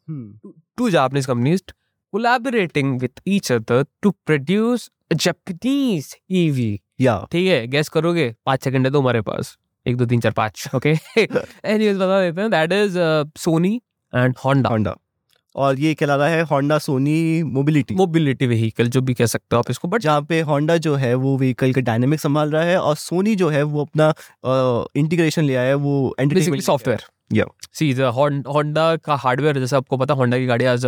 two 0.80 0.90
Japanese 0.96 1.28
companies 1.32 1.64
collaborating 2.12 2.88
with 3.02 3.20
each 3.34 3.50
other 3.56 3.80
to 4.04 4.10
produce 4.30 4.82
a 5.14 5.18
Japanese 5.26 6.14
EV. 6.32 6.76
या 7.00 7.26
ठीक 7.32 7.46
है 7.48 7.66
गैस 7.66 7.88
करोगे? 7.88 8.34
पाँच 8.46 8.64
सेकंड 8.64 8.86
है 8.86 8.92
तो 8.92 9.00
हमारे 9.00 9.20
पास। 9.20 9.56
एक 9.86 9.96
दो 9.96 10.06
तीन 10.06 10.20
चार 10.20 10.32
पाँच 10.32 10.68
ओके 10.74 10.90
एनीवेज 11.64 11.96
बता 11.96 12.20
देते 12.20 12.40
हैं 12.40 12.50
that 12.50 12.72
is 12.72 12.98
Sony 13.40 13.82
and 14.14 14.34
Honda 14.44 14.70
Honda 14.70 14.96
और 15.56 15.78
ये 15.78 15.94
कहलाता 15.94 16.26
है? 16.26 16.42
Honda 16.42 16.78
Sony 16.78 17.42
mobility 17.42 17.94
mobility 17.94 18.46
vehicle 18.46 18.88
जो 18.88 19.00
भी 19.00 19.14
कह 19.14 19.26
सकते 19.26 19.56
हो 19.56 19.58
आप 19.58 19.70
इसको 19.70 19.88
बट 19.88 20.00
जहाँ 20.00 20.22
पे 20.22 20.40
होंडा 20.40 20.76
जो 20.76 20.94
है 20.94 21.14
वो 21.14 21.36
व्हीकल 21.38 21.72
का 21.72 21.80
डायनेमिक 21.80 22.20
संभाल 22.20 22.50
रहा 22.50 22.62
है 22.62 22.80
और 22.80 22.96
सोनी 22.96 23.34
जो 23.34 23.48
है 23.48 23.62
वो 23.62 23.84
अपना 23.84 24.14
इंटीग्रेशन 24.96 25.44
ले 25.44 25.56
आया 25.56 25.68
है 25.68 25.74
वो 25.74 26.16
entertainment 26.20 26.62
software 26.62 27.02
Yeah. 27.32 27.48
See 27.72 27.92
Honda 27.92 28.96
का 28.96 29.14
हार्डवेयर 29.14 29.58
जैसे 29.58 29.76
आपको 29.76 29.96
पता 29.96 30.14
होंडा 30.14 30.38
की 30.38 30.46
गाड़ी 30.46 30.64
आज 30.64 30.86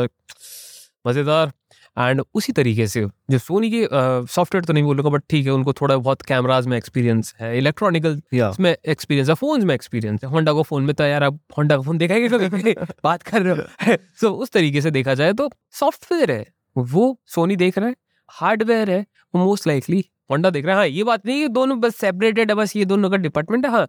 मज़ेदार 1.06 1.52
एंड 1.96 2.22
उसी 2.34 2.52
तरीके 2.52 2.86
से 2.86 3.04
जो 3.30 3.38
सोनी 3.38 3.70
की 3.70 3.82
सॉफ्टवेयर 3.92 4.64
तो 4.64 4.72
नहीं 4.72 4.84
बोलूँगा 4.84 5.10
बट 5.10 5.22
ठीक 5.30 5.46
है 5.46 5.52
उनको 5.52 5.72
थोड़ा 5.72 5.96
बहुत 5.96 6.22
कैमराज 6.22 6.66
में 6.66 6.76
एक्सपीरियंस 6.76 7.34
है 7.40 7.56
इलेक्ट्रॉनिकल 7.58 8.20
में 8.60 8.70
एक्सपीरियंस 8.72 9.28
है 9.28 9.34
फ़ोन 9.34 9.64
में 9.66 9.74
एक्सपीरियंस 9.74 10.24
है। 10.24 10.30
होंडा 10.30 10.52
को 10.52 10.62
फ़ोन 10.62 10.84
में 10.84 10.94
तो 10.94 11.04
यार 11.04 11.24
आप 11.24 11.38
होंडा 11.58 11.76
का 11.76 11.82
फ़ोन 11.82 11.98
देखा 11.98 12.14
है 12.14 12.74
बात 13.04 13.22
कर 13.22 13.42
रहे 13.42 13.54
हो। 13.54 13.96
सो 14.20 14.30
उस 14.32 14.50
तरीके 14.52 14.80
से 14.80 14.90
देखा 14.90 15.14
जाए 15.14 15.32
तो 15.32 15.50
सॉफ्टवेयर 15.80 16.30
है 16.30 16.44
वो 16.76 17.18
सोनी 17.26 17.56
देख 17.56 17.78
रहा 17.78 17.88
है 17.88 17.94
हार्डवेयर 18.28 18.90
है 18.90 19.04
वो 19.34 19.44
मोस्ट 19.44 19.66
लाइकली 19.66 20.04
होंडा 20.30 20.50
देख 20.50 20.64
रहा 20.64 20.74
है। 20.74 20.80
हाँ 20.80 20.86
ये 20.88 21.04
बात 21.04 21.26
नहीं 21.26 21.40
है 21.40 21.48
दोनों 21.50 21.78
बस 21.80 21.96
सेपरेटेड 21.96 22.50
है 22.50 22.54
बस 22.56 22.76
ये 22.76 22.84
दोनों 22.84 23.10
का 23.10 23.16
डिपार्टमेंट 23.18 23.66
है। 23.66 23.72
हाँ 23.72 23.86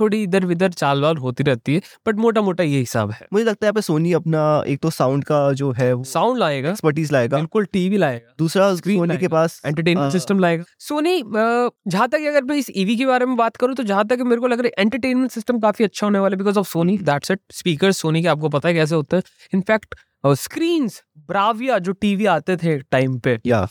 थोड़ी 0.00 0.22
इधर 0.22 0.44
उधर 0.46 0.72
चाल 0.74 1.02
वाल 1.02 1.16
होती 1.18 1.44
रहती 1.44 1.74
है 1.74 1.80
बट 2.06 2.16
मोटा 2.16 2.42
मोटा 2.42 2.64
ये 2.64 2.78
हिसाब 2.78 3.10
है। 3.10 3.26
मुझे 3.32 3.44
लगता 3.44 3.64
है 3.64 3.66
यहाँ 3.66 3.74
पे 3.74 3.82
सोनी 3.82 4.12
अपना 4.12 4.42
एक 4.66 4.80
तो 4.82 4.90
साउंड 4.92 5.24
का 5.24 5.40
जो 5.54 5.70
है 5.72 5.92
साउंड 6.04 6.38
लाएगा। 6.38 6.70
एक्सपर्टीज 6.70 7.12
लाएगा। 7.12 7.36
बिल्कुल 7.36 7.64
टीवी 7.72 7.96
लाएगा। 7.96 8.34
दूसरा 8.38 8.74
सोनी 8.76 9.16
के 9.18 9.28
पास 9.28 9.60
एंटरटेनमेंट 9.66 10.12
सिस्टम 10.12 10.38
लाएगा। 10.38 10.64
सोनी 10.80 11.22
जहाँ 11.26 12.08
तक 12.08 12.26
अगर 12.28 12.44
मैं 12.44 12.56
इस 12.56 12.70
ईवी 12.74 12.96
के 12.96 13.06
बारे 13.06 13.26
में 13.26 13.36
बात 13.36 13.56
करूँ 13.56 13.74
तो 13.74 13.82
जहाँ 13.84 14.06
तक 14.06 14.18
मेरे 14.22 14.40
को 14.40 14.46
लग 14.46 14.60
रहा 14.60 14.70
है 14.70 14.84
एंटरटेनमेंट 14.84 15.30
सिस्टम 15.30 15.58
काफ़ी 15.60 15.84
अच्छा 15.84 16.06
होने 16.06 16.18
वाला 16.18 16.34
है 16.34 16.38
because 16.38 16.58
of 16.58 16.68
Sony 16.68 16.96
that's 17.04 17.30
it 17.30 17.40
speaker 17.52 17.92
Sony 17.94 18.22
के 18.22 18.28
आपको 18.28 18.48
पता 18.48 18.68
है 18.68 18.74
कैसे 18.74 18.94
होते 18.94 19.16
हैं। 19.16 19.22
इनफैक्ट 19.54 19.94
स्क्रीन 20.38 20.88
ब्राविया 21.28 21.78
जो 21.80 21.92
टीवी 21.94 22.26
आते 22.28 22.56
थे 22.56 22.78
टाइम 22.80 23.18
पे 23.18 23.38
या। 23.46 23.66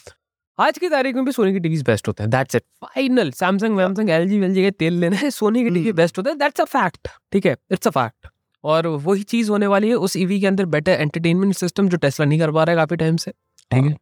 आज 0.60 0.78
की 0.78 0.88
तारीख 0.89 1.15
में 1.15 1.26
भी 1.26 1.32
सोनी 1.32 1.52
के 1.54 1.60
टीवी 1.60 1.82
बेस्ट 1.84 2.08
होते 2.08 2.24
हैं। 2.24 2.30
दैट्स 2.30 2.56
इट 2.56 2.62
फाइनल 2.82 3.30
सैमसंग 3.32 3.76
वैमसंग 3.78 4.10
एल 4.10 4.28
जी 4.30 4.39
वेल 4.39 4.54
जी 4.54 4.72
तेल 4.72 4.93
लेना 4.93 5.15
है 5.17 5.30
सोनी 5.32 5.63
के 5.63 5.69
टीवी 5.69 5.80
हम्म। 5.80 5.95
बेस्ट 5.98 6.17
होते 6.17 6.30
हैं। 6.30 6.38
दैट्स 6.39 6.62
अ 6.62 6.63
फैक्ट 6.63 7.08
ठीक 7.32 7.45
है? 7.45 7.56
इट्स 7.72 7.88
अ 7.88 7.91
फैक्ट 7.91 8.28
और 8.63 8.88
वही 8.88 9.24
चीज़ 9.24 9.52
होने 9.52 9.67
वाली 9.67 9.89
है 9.89 9.95
उस 9.95 10.17
ईवी 10.17 10.39
के 10.41 10.48
अंदर 10.48 10.65
बेटर 10.65 10.91
एंटरटेनमेंट 10.91 11.54
सिस्टम 11.56 11.89
जो 11.89 11.98
टेस्ला 11.98 12.26
नहीं 12.26 12.39
कर 12.39 12.52
पा 12.52 12.63
रहा 12.63 12.72
है 12.72 12.78
काफ़ी 12.78 12.95
टाइम 12.98 13.17
से। 13.17 13.32
ठीक 13.32 13.86
है? 13.86 13.95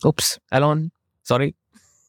उप्स 0.00 0.38
एलॉन 0.54 0.88
सॉरी 1.26 1.52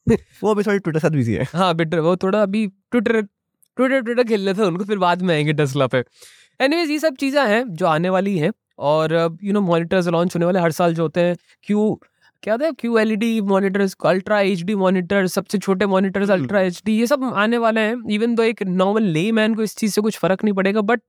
वो 0.08 0.52
अभी 0.52 0.64
थोड़ी 0.64 0.80
ट्विटर 0.80 1.00
साथ 1.00 1.10
बिज़ी 1.10 1.34
है। 1.34 1.48
हाँ 1.54 1.74
बेटर 1.76 2.00
वो 2.00 2.16
थोड़ा 2.16 2.42
अभी 2.42 2.68
ट्विटर 2.68 3.22
ट्विटर 3.22 4.02
ट्विटर 4.02 4.24
खेल 4.24 4.46
रहे 4.46 4.54
थे 4.54 4.68
उनको 4.68 4.84
फिर 4.84 4.98
बाद 4.98 5.22
में 5.22 5.36
आएँगे 5.36 5.54
टेस्ला 5.54 5.88
पे। 5.88 6.04
एनीवेज 6.60 6.90
ये 6.90 7.00
सब 7.00 7.16
चीज़ें 7.16 7.42
हैं 7.48 7.64
जो 7.70 7.86
आने 7.88 8.10
वाली 8.10 8.38
हैं। 8.38 8.52
और 8.80 9.14
यू 9.44 9.54
नो 9.54 9.62
मॉनिटर्स 9.62 10.08
लॉन्च 10.08 10.36
होने 10.36 10.46
वाले 10.46 10.60
हर 10.60 10.72
साल 10.72 10.94
जो 10.96 11.04
होते 11.04 11.22
हैं। 11.22 11.36
क्यू 11.64 12.00
क्या 12.44 12.58
था 12.58 12.70
Q 12.72 12.98
L 12.98 13.12
E 13.12 13.16
D 13.16 13.40
monitors 13.42 13.96
ultra 14.06 14.40
H 14.42 14.62
D 14.64 14.76
monitor 14.76 15.28
सबसे 15.28 15.58
छोटे 15.58 15.86
मॉनिटर्स। 15.86 16.30
अल्ट्रा 16.30 16.62
एच 16.62 16.82
डी 16.86 17.00
ये 17.00 17.08
सब 17.08 17.24
आने 17.36 17.58
वाले 17.58 17.82
हैं 17.82 17.96
इवन 18.12 18.36
दो 18.36 18.44
एक 18.44 18.64
नॉर्मल 18.64 19.04
ले 19.04 19.32
मैन 19.32 19.56
को 19.56 19.64
इस 19.64 19.76
चीज़ 19.78 19.94
से 19.94 20.02
कुछ 20.02 20.18
फ़र्क 20.18 20.44
नहीं 20.44 20.54
पड़ेगा 20.54 20.82
but 20.82 21.02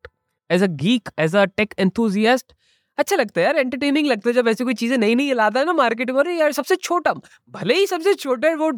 as 0.50 0.62
a 0.62 0.66
geek 0.66 1.08
as 1.18 1.36
a 1.36 1.44
tech 1.44 1.74
enthusiast 1.78 2.52
अच्छा 2.98 3.16
लगता 3.16 3.40
है 3.40 3.46
यार 3.46 3.56
एंटरटेनिंग 3.56 4.06
लगता 4.06 4.28
है 4.30 4.34
जब 4.34 4.48
ऐसी 4.48 4.64
कोई 4.64 4.74
चीज़ें 4.74 4.96
नई 4.98 5.14
नई 5.14 5.32
लाता 5.32 5.60
है 5.60 5.66
ना 5.66 5.72
मार्केट 5.72 6.10
में 6.10 6.38
यार 6.38 6.52
सबसे 6.52 6.76
छोटा 6.76 7.12
भले 7.50 7.74
ही 7.74 7.86
सबसे 7.86 8.14
छोटा 8.14 8.54
वो 8.54 8.70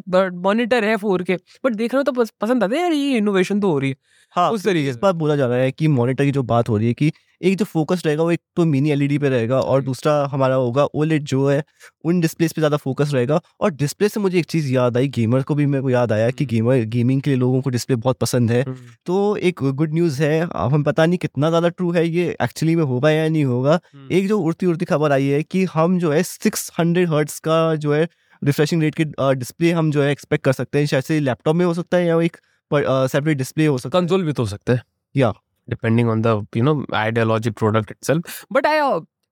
मॉनिटर 0.43 0.85
है 0.85 0.97
फोर 0.97 1.23
के 1.23 1.37
बट 1.65 1.73
देखना 1.73 2.03
तो 2.03 2.13
पसंद 2.13 2.65
आता 2.65 2.77
है 2.77 2.83
यार 2.83 2.93
ये 2.93 3.17
इनोवेशन 3.17 3.61
तो 3.61 3.71
हो 3.71 3.79
रही 3.79 3.91
है 3.91 3.97
हाँ 4.37 4.51
उस 4.51 4.65
तरीके 4.65 4.93
से 4.93 4.99
बात 4.99 5.15
बोला 5.15 5.37
जा 5.37 5.47
रहा 5.47 5.59
है 5.59 5.73
कि 5.73 5.89
मॉनिटर 5.89 6.25
की 6.25 6.31
जो 6.31 6.43
बात 6.43 6.69
हो 6.69 6.77
रही 6.77 6.87
है 6.87 6.95
कि 6.95 7.13
एक 7.43 7.57
जो 7.59 7.65
फोकस 7.65 8.03
रहेगा 8.07 8.23
वो 8.23 8.31
एक 8.33 8.41
तो 8.57 8.65
मिनी 8.67 8.91
एलईडी 8.91 9.19
पे 9.19 9.29
रहेगा 9.29 9.61
और 9.61 9.83
दूसरा 9.83 10.13
हमारा 10.33 10.55
होगा 10.57 10.85
ओलेट 10.95 11.23
जो 11.25 11.47
है 11.49 11.63
उन 12.05 12.21
डिस्प्लेस 12.21 12.53
पे 12.53 12.61
ज़्यादा 12.61 12.77
फोकस 12.79 13.11
रहेगा। 13.15 13.41
और 13.61 13.71
डिस्प्ले 13.73 14.09
से 14.09 14.21
मुझे 14.21 14.39
एक 14.39 14.47
चीज़ 14.47 14.73
याद 14.73 14.97
आई 14.97 15.09
गेमर 15.11 15.43
को 15.43 15.55
भी 15.55 15.67
मेरे 15.67 15.83
को 15.83 15.91
याद 15.91 16.13
आया 16.13 16.31
कि 16.31 16.45
गेमर 16.47 16.85
गेमिंग 16.89 17.23
के 17.23 17.31
लिए 17.31 17.39
लोगों 17.39 17.61
को 17.63 17.71
डिस्प्ले 17.71 17.97
बहुत 17.99 18.19
पसंद 18.19 18.51
है। 18.51 18.65
तो 19.07 19.37
एक 19.39 19.63
गुड 19.75 19.95
न्यूज़ 19.95 20.23
है 20.23 20.41
अब 20.43 20.73
हम 20.73 20.83
पता 20.85 21.07
नहीं 21.07 21.19
कितना 21.19 21.49
ज़्यादा 21.49 21.69
ट्रू 21.71 21.91
है 21.93 22.07
ये 22.09 22.37
एक्चुअली 22.43 22.77
में 22.77 22.85
होगा 22.85 23.11
या 23.11 23.29
नहीं 23.29 23.45
होगा। 23.45 23.79
एक 24.13 24.29
जो 24.29 24.39
उड़ती 24.41 24.67
उड़ती 24.67 24.85
खबर 24.87 25.13
आई 25.13 25.27
है 25.27 25.43
कि 25.45 25.65
हम 25.75 25.99
जो 25.99 26.13
है 26.13 26.23
सिक्स 26.25 26.71
हंड्रेड 26.79 27.11
हर्ट्स 27.11 27.39
का 27.41 27.75
जो 27.77 27.95
है 27.95 28.09
रिफ्रेशिंग 28.43 28.83
रेट 28.83 28.95
की 28.95 29.05
डिस्प्ले 29.05 29.73
हम 29.73 29.91
जो 29.91 30.03
है 30.03 30.11
एक्सपेक्ट 30.13 30.45
कर 30.45 30.53
सकते 30.55 30.79
हैं। 30.79 30.87
शायद 30.87 31.05
से 31.05 31.21
लैपटॉप 31.21 31.57
में 31.57 31.65
हो 31.65 31.75
सकता 31.75 31.97
है 31.97 32.07
या 32.07 32.21
एक 32.23 32.37
सेपरेट 32.71 33.39
डिस्प्ले 33.39 33.67
हो 33.67 33.79
सकता 33.79 33.99
है। 33.99 34.03
कंसोल 34.03 34.23
भी 34.25 34.33
तो 34.33 34.43
हो 34.43 34.49
सकता 34.49 34.73
है। 34.73 34.83
Yeah. 35.15 35.33
Depending 35.71 36.09
on 36.09 36.23
the 36.23 36.27
you 36.57 36.63
know 36.63 36.85
ideology 36.95 37.51
product 37.51 37.91
itself 37.91 38.45
but 38.53 38.67
I 38.67 38.79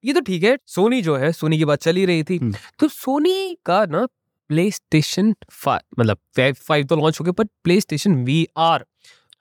ये 0.04 0.12
तो 0.12 0.20
ठीक 0.20 0.42
है 0.42 0.56
सोनी 0.66 1.00
जो 1.02 1.16
है 1.16 1.32
सोनी 1.32 1.58
की 1.58 1.64
बात 1.64 1.82
चली 1.82 2.04
रही 2.06 2.22
थी। 2.22 2.36
हम्म। 2.36 2.54
तो 2.78 2.88
सोनी 2.88 3.56
का 3.66 3.84
ना 3.86 4.06
प्ले 4.50 4.70
स्टेशन 4.70 5.34
मतलब 5.66 6.18
फाइव 6.38 6.86
तो 6.86 6.96
लॉन्च 6.96 7.20
हो 7.20 7.24
गया 7.24 7.32
पर 7.32 7.44
प्ले 7.64 7.80
स्टेशन 7.80 8.14
वी 8.24 8.46
आर 8.56 8.84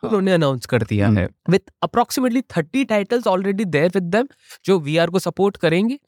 उन्होंने 0.04 0.32
अनाउंस 0.32 0.66
कर 0.66 0.84
दिया 0.84 1.08
हम्म। 1.08 1.18
है। 1.18 1.28
With 1.50 1.72
approximately 1.84 2.42
thirty 2.56 2.84
titles 2.86 3.28
already 3.28 3.66
there 3.66 3.92
with 3.96 4.04
them 4.04 4.28
जो 4.66 4.78
VR 4.80 5.10
को 5.12 5.20
सपोर्ट 5.20 5.58
करेंगे। 5.58 6.00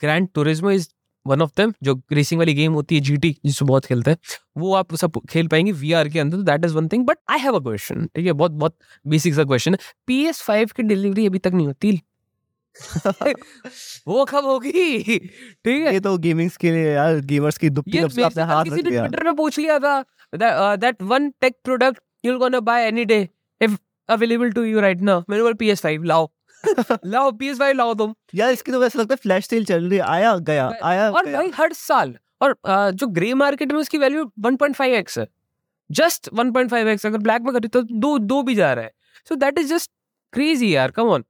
Gran 0.00 0.28
Turismo 0.34 0.70
is 0.70 0.88
one 1.26 1.42
of 1.42 1.50
them 1.56 1.72
जो 1.82 1.94
रेसिंग 2.12 2.38
वाली 2.38 2.54
गेम 2.54 2.72
होती 2.72 2.94
है 2.94 3.00
जीटी 3.00 3.36
जिसको 3.44 3.64
बहुत 3.66 3.84
खेलते 3.86 4.10
हैं 4.10 4.18
वो 4.56 4.74
आप 4.74 4.94
सब 4.94 5.20
खेल 5.30 5.48
पाएँगे 5.48 5.72
वीआर 5.72 6.08
के 6.08 6.18
अंदर 6.20 6.36
तो 6.36 6.42
that 6.42 6.64
is 6.64 6.74
one 6.74 6.88
thing 6.88 7.06
but 7.06 7.18
I 7.30 7.38
have 7.38 7.54
a 7.54 7.60
question 7.60 8.06
ठीक 8.16 8.26
है 8.26 8.32
बहुत 8.32 8.52
बहुत 8.52 8.76
बेसिक 9.06 9.34
सा 9.34 9.44
क्वेश्चन 9.44 9.72
है। 9.72 9.78
पी 10.06 10.24
एस 10.26 10.42
फाइव 10.42 10.70
की 10.76 10.82
डिलीवरी 10.82 11.26
अभी 11.26 11.38
तक 11.38 11.52
नहीं 11.54 11.66
होती। 11.66 12.00
वो 14.08 14.24
कब 14.24 14.44
होगी? 14.44 15.18
ठीक 15.18 15.86
है। 15.86 15.92
ये 15.92 16.00
तो 16.00 16.16
गेमिंग्स 16.18 16.56
के 16.56 16.70
लिए 16.70 16.92
यार 16.92 17.18
गेमर्स 17.22 17.58
की 17.58 17.68
से 18.08 18.22
आपने 18.22 18.42
हाथ 18.42 18.64
रख 18.64 18.84
दिया? 18.84 19.06
ट्विटर 19.06 19.24
में 19.24 19.34
पूछ 19.36 19.58
लिया 19.58 19.78
था 19.78 20.00
that 20.76 21.02
one 21.02 21.28
tech 21.40 21.56
product 21.64 21.98
you 22.24 22.38
gonna 22.38 22.60
buy 22.62 22.86
any 22.86 23.04
day 23.04 23.28
if 23.60 23.76
available 24.08 24.52
to 24.52 24.62
you 24.64 24.80
right 24.80 25.00
now 25.00 25.22
मैंने 25.30 25.42
बोला 25.42 25.54
PS5 25.62 26.04
लाओ। 26.04 26.30
लाओ 27.06 27.30
PS5 27.32 27.74
लाओ 27.74 27.94
तुम। 27.94 28.14
यार 28.34 28.52
इसकी 28.52 28.72
तो 28.72 28.80
वैसे 28.80 28.98
लगता 28.98 29.12
है 29.14 29.18
फ्लैश 29.22 29.46
सेल 29.46 29.64
चल 29.64 29.88
रही 29.88 29.98
है। 29.98 30.04
आया 30.06 30.36
गया 30.38 30.70
आया 30.84 31.10
और 31.10 31.26
गया। 31.26 31.36
भाई 31.38 31.50
हर 31.56 31.72
साल 31.72 32.14
और 32.40 32.56
जो 32.92 33.06
ग्रे 33.08 33.32
मार्केट 33.34 33.72
में 33.72 33.80
उसकी 33.80 33.98
वैल्यू 33.98 34.24
1.5x 34.40 35.18
है। 35.18 35.26
जस्ट 35.90 36.28
1.5x 36.34 37.06
अगर 37.06 37.18
ब्लैक 37.18 37.42
में 37.42 37.52
खरीदो 37.54 37.80
तो 37.80 37.86
दो 38.00 38.18
दो 38.18 38.42
भी 38.42 38.54
जा 38.54 38.72
रहा 38.72 38.84
है। 38.84 38.90
So 39.28 39.34
that 39.34 39.58
is 39.58 39.74
just 39.74 39.90
crazy 40.32 40.74
यार 40.74 40.90
कम 40.90 41.08
ऑन 41.08 41.24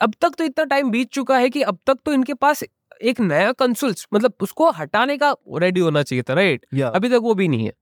अब 0.00 0.14
तक 0.20 0.34
तो 0.38 0.44
इतना 0.44 0.64
टाइम 0.64 0.90
बीत 0.90 1.10
चुका 1.10 1.38
है 1.38 1.50
कि 1.50 1.62
अब 1.62 1.78
तक 1.86 1.98
तो 2.04 2.12
इनके 2.12 2.34
पास 2.34 2.62
एक 3.02 3.20
नया 3.20 3.52
कंसोल्स 3.52 4.06
मतलब 4.14 4.32
उसको 4.40 4.70
हटाने 4.70 5.16
का 5.18 5.34
रेडी 5.56 5.80
होना 5.80 6.02
चाहिए 6.02 6.22
था 6.22 6.34
राइट 6.34 6.66
या। 6.74 6.88
अभी 6.88 7.08
तक 7.08 7.20
वो 7.22 7.34
भी 7.34 7.48
नहीं 7.48 7.66
है। 7.66 7.72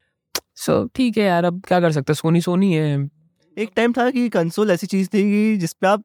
सो 0.57 0.83
so, 0.85 0.95
ठीक 0.95 1.19
है 1.19 1.25
यार 1.25 1.45
अब 1.45 1.63
क्या 1.69 1.81
कर 1.81 1.93
सकते 1.93 2.13
हैं? 2.13 2.15
सोनी 2.15 2.41
सोनी 2.41 2.73
है। 2.75 3.09
एक 3.57 3.71
टाइम 3.77 3.93
था 3.93 4.11
कि 4.11 4.29
कंसोल 4.29 4.71
ऐसी 4.71 4.87
चीज़ 4.87 5.09
थी 5.15 5.23
कि 5.23 5.57
जिस 5.57 5.73
पे 5.73 5.87
आप 5.87 6.05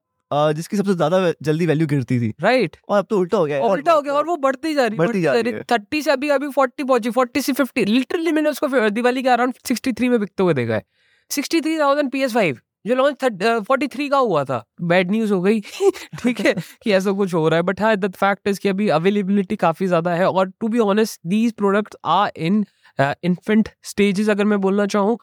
जिसकी 0.56 0.78
सबसे 0.78 0.94
ज़्यादा 0.96 1.32
जल्दी 1.44 1.66
वैल्यू 1.66 1.88
गिरती 1.88 2.20
थी। 2.20 2.34
राइट 2.42 2.78
और 2.90 2.98
अब 2.98 3.06
तो 3.10 3.20
उल्टा 3.20 3.38
हो 3.38 3.46
गया 3.46 3.62
उल्टा 3.64 3.94
हो 3.94 4.02
गया 4.02 4.14
और 4.14 4.26
वो 4.26 4.36
बढ़ती 4.40 4.74
जा 4.74 4.86
रही 4.86 4.98
बढ़ती 4.98 5.22
जा 5.22 5.34
रही 5.34 5.54
है। 5.54 5.64
थर्टी 5.72 6.02
से 6.02 6.12
अभी 6.12 6.30
अभी 6.32 6.48
फोर्टी 6.52 6.84
पहुँची 6.84 7.10
फोर्टी 7.12 7.42
से 7.42 7.54
फिफ्टी 7.54 7.86
लिटरली 7.86 8.32
मैंने 8.32 8.50
उसको 8.50 8.90
दिवाली 8.90 9.24
के 9.24 9.30
अराउंड 9.30 9.54
सिक्सटी 9.68 9.94
थ्री 9.94 10.10
में 10.10 10.20
बिकते 10.20 10.44
हुए 10.44 10.54
देखा 10.54 10.76
है। 10.76 10.84
Sixty 11.32 11.62
three 11.62 11.78
thousand 11.80 12.12
P 12.12 12.22
S 12.22 12.34
five 12.34 12.60
जो 12.86 12.96
लॉन्च 12.96 13.24
फोर्टी 13.68 13.88
थ्री 13.88 14.08
का 14.10 14.18
हुआ 14.20 14.44
था। 14.44 14.64
बैड 14.84 15.12
न्यूज़ 15.12 15.34
हो 15.34 15.42
गई। 15.42 15.60
ठीक 16.22 16.40
है 16.40 16.54
कि 16.84 16.92
ऐसा 16.94 17.12
कुछ 17.12 17.34
हो 17.34 17.48
रहा 17.50 17.58
है। 17.58 17.64
बट 17.64 17.82
हाँ 17.82 17.96
द 17.98 18.12
फैक्ट 18.16 18.48
इज़ 18.48 18.60
कि 18.60 18.70
अभी 18.70 18.88
अवेलेबिलिटी 18.92 19.56
काफ़ी 19.56 19.88
ज़्यादा 19.88 20.14
है। 20.14 20.28
और 20.28 20.50
to 20.60 20.68
be 20.68 20.80
honest 20.82 21.20
these 21.28 21.54
product 21.54 21.96
are 22.06 22.32
in 22.38 22.66
infant 23.00 23.70
stages 23.84 24.30
अगर 24.30 24.46
मैं 24.46 24.60
बोलना 24.62 24.86
चाहूँ। 24.88 25.18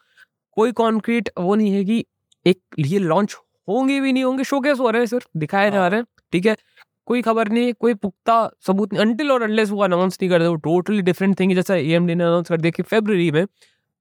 कोई 0.57 0.71
कॉन्क्रीट 0.73 1.29
वो 1.39 1.55
नहीं 1.55 1.73
है 1.73 1.83
कि 1.85 2.03
एक 2.45 2.59
ये 2.79 2.99
लॉन्च 2.99 3.35
होंगे 3.67 3.99
भी 4.01 4.13
नहीं 4.13 4.23
होंगे 4.23 4.43
शोकेस 4.43 4.79
हो 4.79 4.89
रहे 4.89 5.01
हैं 5.01 5.07
सिर्फ़ 5.07 5.27
दिखाए 5.37 5.71
जा 5.71 5.79
हाँ। 5.79 5.89
रहे 5.89 5.99
हैं 5.99 6.05
ठीक 6.33 6.45
है 6.45 6.55
कोई 7.07 7.21
खबर 7.21 7.49
नहीं 7.49 7.65
है 7.65 7.73
कोई 7.73 7.93
पुख्ता 7.93 8.35
सबूत 8.67 8.93
नहीं 8.93 9.01
अनटिल 9.01 9.31
और 9.31 9.41
अनलेस 9.41 9.69
वो 9.69 9.83
अनाउंस 9.83 10.17
नहीं 10.21 10.29
करते 10.29 10.47
वो 10.47 10.55
टोटली 10.63 11.01
डिफरेंट 11.01 11.39
थिंग 11.39 11.53
जैसा 11.55 11.75
ए 11.75 11.91
एम 11.91 12.07
डी 12.07 12.15
ने 12.15 12.23
अनाउंस 12.23 12.49
कर 12.49 12.61
दिया 12.61 12.71
कि 12.71 12.83
फेब्रवरी 12.83 13.29
में 13.31 13.45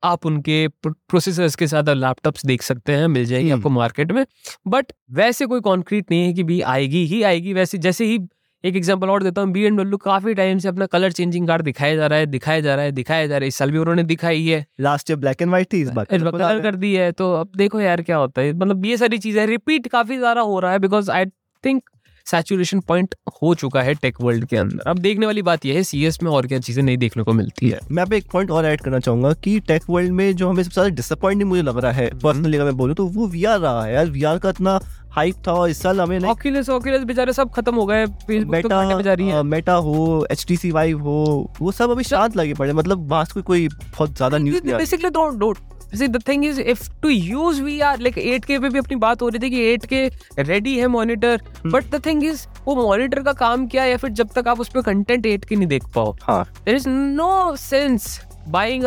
आप 0.03 0.27
उनके 0.27 0.67
प्रोसेसर्स 0.87 1.55
के 1.57 1.67
साथ 1.67 1.89
लैपटॉप्स 1.89 2.47
देख 2.47 2.63
सकते 2.63 2.93
हैं 2.93 3.07
मिल 3.09 3.25
जाएँगे 3.25 3.51
हम्म। 3.51 3.61
आपको 3.61 3.71
मार्केट 3.71 4.13
में 4.13 4.25
बट 4.69 4.93
वैसे 5.13 5.47
कोई 5.47 5.61
कॉन्क्रीट 5.61 6.11
नहीं 6.11 6.27
है 6.27 6.33
कि 6.33 6.43
भी 6.43 6.61
आएगी 6.69 7.05
ही 7.07 7.23
आएगी 7.23 7.53
वैसे 7.53 7.79
जैसे 7.79 8.05
ही 8.05 8.19
एक 8.65 8.77
एग्ज़ाम्पल 8.77 9.11
और 9.11 9.23
देता 9.23 9.41
हूँ 9.41 9.51
बी 9.53 9.63
एंड 9.63 9.97
काफ़ी 9.99 10.35
टाइम 10.35 10.59
से 10.59 10.69
अपना 10.69 10.87
कलर 10.87 11.13
चेंजिंग 11.13 11.47
कार 11.49 11.63
दिखाया 11.63 11.95
जा 11.97 12.07
रहा 12.07 12.19
है 12.19 12.27
दिखाया 12.27 12.61
जा 12.61 12.75
रहा 12.75 12.85
है 12.85 12.93
दिखाया 12.93 13.27
जा 13.27 13.37
रहा 13.37 13.45
है। 13.45 13.49
इस 13.49 13.57
साल 13.57 13.71
भी 13.71 13.79
उन्होंने 13.79 14.03
दिखाई 14.05 14.45
है। 14.45 14.65
Last 14.81 15.11
year 15.11 15.19
black 15.19 15.43
and 15.43 15.51
white 15.51 15.73
थी 15.73 15.81
इस 15.83 15.91
बार 15.91 16.07
इस 16.13 16.23
बार 16.23 16.33
कलर 16.33 16.61
कर 16.63 16.75
दी 16.77 16.93
है 16.95 17.11
तो 17.13 17.33
अब 17.35 17.53
देखो 17.57 17.81
यार 17.81 18.03
क्या 18.03 18.17
होता 18.17 18.43
है। 18.43 18.53
मतलब 18.53 18.85
ये 18.87 18.97
सारी 18.97 19.19
चीज़ें 19.19 19.47
रिपीट 19.47 19.89
काफ़ी 19.89 20.17
ज़्यादा 20.19 20.41
हो 20.43 20.59
रहा 20.61 20.73
है 20.73 20.79
because 20.79 21.11
I 21.11 21.25
think 21.65 21.83
saturation 22.31 22.81
point 22.89 23.15
हो 23.43 23.55
चुका 23.55 23.83
है 23.83 23.95
टेक 23.97 24.21
वर्ल्ड 24.21 24.45
के 24.45 24.57
अंदर। 24.57 24.89
अब 24.91 24.99
देखने 24.99 25.27
वाली 25.27 25.43
बात 25.43 25.67
यह 25.67 25.77
है 25.77 25.83
सीएस 25.85 26.23
में 26.23 26.31
और 26.31 26.47
क्या 26.47 26.59
चीज़ें 26.61 26.83
नहीं 26.83 26.97
देखने 26.99 27.23
को 27.23 27.33
मिलती 27.33 27.69
है। 27.69 27.81
मैं 27.91 28.07
पे 28.07 28.17
एक 28.17 28.31
पॉइंट 28.33 28.51
और 28.51 28.67
ऐड 28.67 28.81
करना 28.81 28.99
चाहूँगा 29.01 29.33
कि 29.35 29.59
टेक 29.69 29.83
वर्ल्ड 29.91 30.13
में 30.13 30.35
जो 30.37 30.49
हमें 30.49 30.63
सबसे 30.63 30.75
ज़्यादा 30.75 30.95
डिसअपॉइंटिंग 30.97 31.49
मुझे 31.49 31.63
लग 31.63 31.79
रहा 31.79 31.93
है 31.93 32.09
हम्म। 32.09 32.21
पर्सनली 32.21 32.57
अगर 32.57 32.65
मैं 32.65 32.77
बोलूँ 32.77 32.95
तो 32.95 33.07
वो 33.09 33.27
वीआर 33.29 33.59
रहा 33.61 33.85
है 33.85 33.95
यार। 33.95 34.11
वीआर 34.11 34.39
का 34.39 34.51
इतना 34.51 34.79
हाइप 35.13 35.37
था 35.47 35.53
और 35.53 35.71
इस 35.71 35.83
साल 35.83 36.01
हमें 36.01 36.19
ऑक्यूलस 36.21 36.69
ऑक्यूलस 36.71 37.05
बेचारे 37.05 37.33
सब 37.33 37.51
खत्म 37.53 37.75
हो 37.75 37.87
गए। 37.87 38.07
फेसबुक 38.07 38.57
तो 38.57 38.69
जा 39.03 39.13
रही 39.13 39.29
है। 39.29 39.33
मेटा 39.35 39.43
मेटा 39.45 39.75
हो 39.75 40.27
एच 40.31 40.45
टी 40.49 40.57
सी 40.57 40.71
वाई 40.71 40.93
हो 40.93 41.51
वो 41.61 41.73
सब 41.73 41.91
अभी 41.91 42.05
शांत 42.05 42.37
लगे 42.37 42.55
पड़े 42.55 42.73
मतलब 42.73 43.11
वहाँ 43.11 43.27
कोई 43.33 43.43
कोई 43.43 43.69
बहुत 43.69 44.17
ज़्यादा 44.17 44.39
न्यूज़ 44.39 44.65
नहीं 44.65 44.77
basically 44.77 45.11
don't 45.11 45.39
don't 45.39 45.59
See, 45.93 46.07
the 46.07 46.21
thing 46.21 46.45
is, 46.45 46.59
if 46.73 46.83
to 47.03 47.11
use 47.11 47.61
VR, 47.61 47.95
like 48.01 48.19
8K 48.19 48.61
पे 48.61 48.69
भी 48.69 48.79
अपनी 48.79 48.97
बात 48.97 49.23
हो 49.23 49.29
रही 49.29 49.39
थी 49.41 49.51
कि 49.51 49.77
8K 49.77 50.47
रेडी 50.49 50.77
है 50.79 50.87
monitor. 50.89 51.41
But 51.67 51.91
the 51.91 52.03
thing 52.07 52.25
is 52.25 52.47
वो 52.67 52.75
मॉनिटर 52.77 53.23
का 53.23 53.33
काम 53.33 53.67
क्या 53.69 53.83
है 53.83 53.91
या 53.91 53.97
फिर 53.97 54.11
जब 54.21 54.29
तक 54.35 54.49
आप 54.49 54.61
उस 54.61 54.69
पर 54.69 54.83
कंटेंट 54.83 55.27
8K 55.27 55.57
नहीं 55.57 55.69
देख 55.69 55.85
पाओ? 55.95 56.13
There 56.31 56.75
is 56.75 56.89
no 56.89 57.57
sense 57.57 58.21
buying 58.49 58.85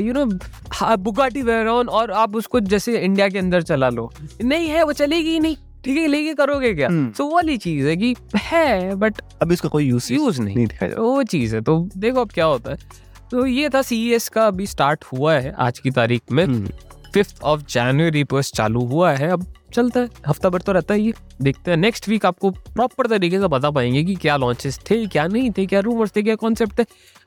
you 0.00 0.12
know 0.12 0.24
Bugatti 0.98 1.42
Veyron 1.42 1.88
और 1.88 2.10
आप 2.12 2.36
उसको 2.36 2.60
जैसे 2.60 2.98
इंडिया 2.98 3.28
के 3.28 3.38
अंदर 3.38 3.62
चला 3.62 3.88
लो। 3.88 4.10
नहीं 4.44 4.68
है 4.68 4.82
वो 4.84 4.92
चलेगी 4.92 5.30
ही 5.30 5.40
नहीं। 5.40 5.56
ठीक 5.84 5.96
है 5.98 6.06
लेके 6.06 6.32
करोगे 6.34 6.72
क्या। 6.74 6.88
सो 6.90 7.24
वो 7.24 7.34
वाली 7.34 7.56
चीज़ 7.58 7.86
है 7.86 7.96
कि 7.96 8.14
है 8.36 8.94
बट 8.94 9.20
अभी 9.42 9.54
इसका 9.54 9.68
कोई 9.68 9.84
यूज़ 9.84 10.12
यूज़ 10.12 10.40
नहीं 10.42 10.56
नहीं। 10.56 10.90
वो 10.90 11.22
चीज़ 11.24 11.54
है 11.54 11.60
तो 11.60 11.78
देखो 11.96 12.20
अब 12.20 12.30
क्या 12.30 12.44
होता 12.44 12.70
है। 12.70 12.78
तो 13.30 13.46
ये 13.46 13.68
था 13.68 13.82
सी 13.82 14.18
का 14.32 14.46
अभी 14.46 14.66
स्टार्ट 14.66 15.04
हुआ 15.04 15.34
है 15.34 15.54
आज 15.58 15.78
की 15.78 15.90
तारीख 15.90 16.32
में 16.32 16.44
हम्म। 16.44 16.68
फिफ्थ 17.14 17.42
ऑफ़ 17.42 17.62
जनवरी 17.68 18.24
पर 18.24 18.42
चालू 18.42 18.84
हुआ 18.86 19.12
है। 19.12 19.30
अब 19.30 19.46
चलता 19.74 20.00
है। 20.00 20.08
हफ़्ता 20.26 20.48
भर 20.48 20.60
तो 20.60 20.72
रहता 20.72 20.94
है 20.94 21.00
ये 21.00 21.12
देखते 21.42 21.70
हैं। 21.70 21.76
नेक्स्ट 21.78 22.08
वीक 22.08 22.24
आपको 22.26 22.50
प्रॉपर 22.50 23.06
तरीके 23.06 23.38
से 23.40 23.48
बता 23.48 23.70
पाएँगे 23.70 24.02
कि 24.04 24.14
क्या 24.14 24.36
लॉन्चेस 24.36 24.78
थे 24.90 25.06
क्या 25.06 25.26
नहीं 25.26 25.50
थे 25.58 25.66
क्या 25.66 25.80
रूमर्स 25.80 26.12
थे 26.16 26.22
क्या 26.22 26.34
कॉन्सेप्ट 26.34 26.78
थे। 26.78 26.84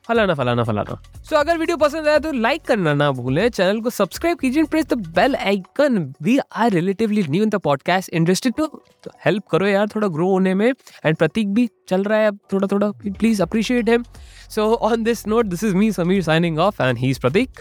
फलाना 0.08 0.34
फलाना 0.34 0.64
फलाना। 0.64 1.00
सो 1.14 1.22
so, 1.26 1.40
अगर 1.40 1.58
वीडियो 1.58 1.76
पसंद 1.76 2.08
आया 2.08 2.18
तो 2.18 2.32
लाइक 2.32 2.62
करना 2.62 2.94
ना 2.94 3.10
भूलें। 3.10 3.48
चैनल 3.48 3.80
को 3.80 3.90
सब्सक्राइब 3.90 4.38
कीजिए 4.38 4.64
press 4.64 4.86
the 4.86 4.94
bell 5.08 5.36
icon 5.36 6.14
we 6.22 6.38
are 6.38 6.70
relatively 6.70 7.22
new 7.30 7.42
in 7.42 7.50
the 7.50 7.58
podcast 7.64 8.10
industry 8.10 8.50
तो 8.58 8.82
हेल्प 9.26 9.46
करो 9.50 9.66
यार 9.66 9.88
थोड़ा 9.96 10.08
ग्रो 10.08 10.30
होने 10.30 10.54
में। 10.54 10.68
एंड 10.68 11.16
प्रतीक 11.16 11.54
भी 11.54 11.68
चल 11.88 12.04
रहा 12.04 12.18
है 12.18 12.28
अब 12.28 12.38
थोड़ा 12.52 12.68
थोड़ा। 12.72 12.90
Please 12.90 13.42
appreciate 13.42 13.88
him 13.88 14.04
so 14.50 14.72
on 14.74 15.02
this 15.04 15.26
note 15.26 15.46
this 15.46 15.64
is 15.64 15.74
me 15.74 15.92
Sameer 15.92 16.22
signing 16.22 16.58
off 16.58 16.82
and 16.82 16.98
he 16.98 17.10
is 17.10 17.20
Prateek 17.20 17.60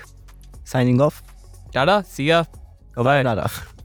signing 0.68 1.02
off 1.02 1.22
tata 1.74 2.02
see 2.16 2.30
ya 2.30 2.42
bye 2.98 3.24
नारा 3.24 3.46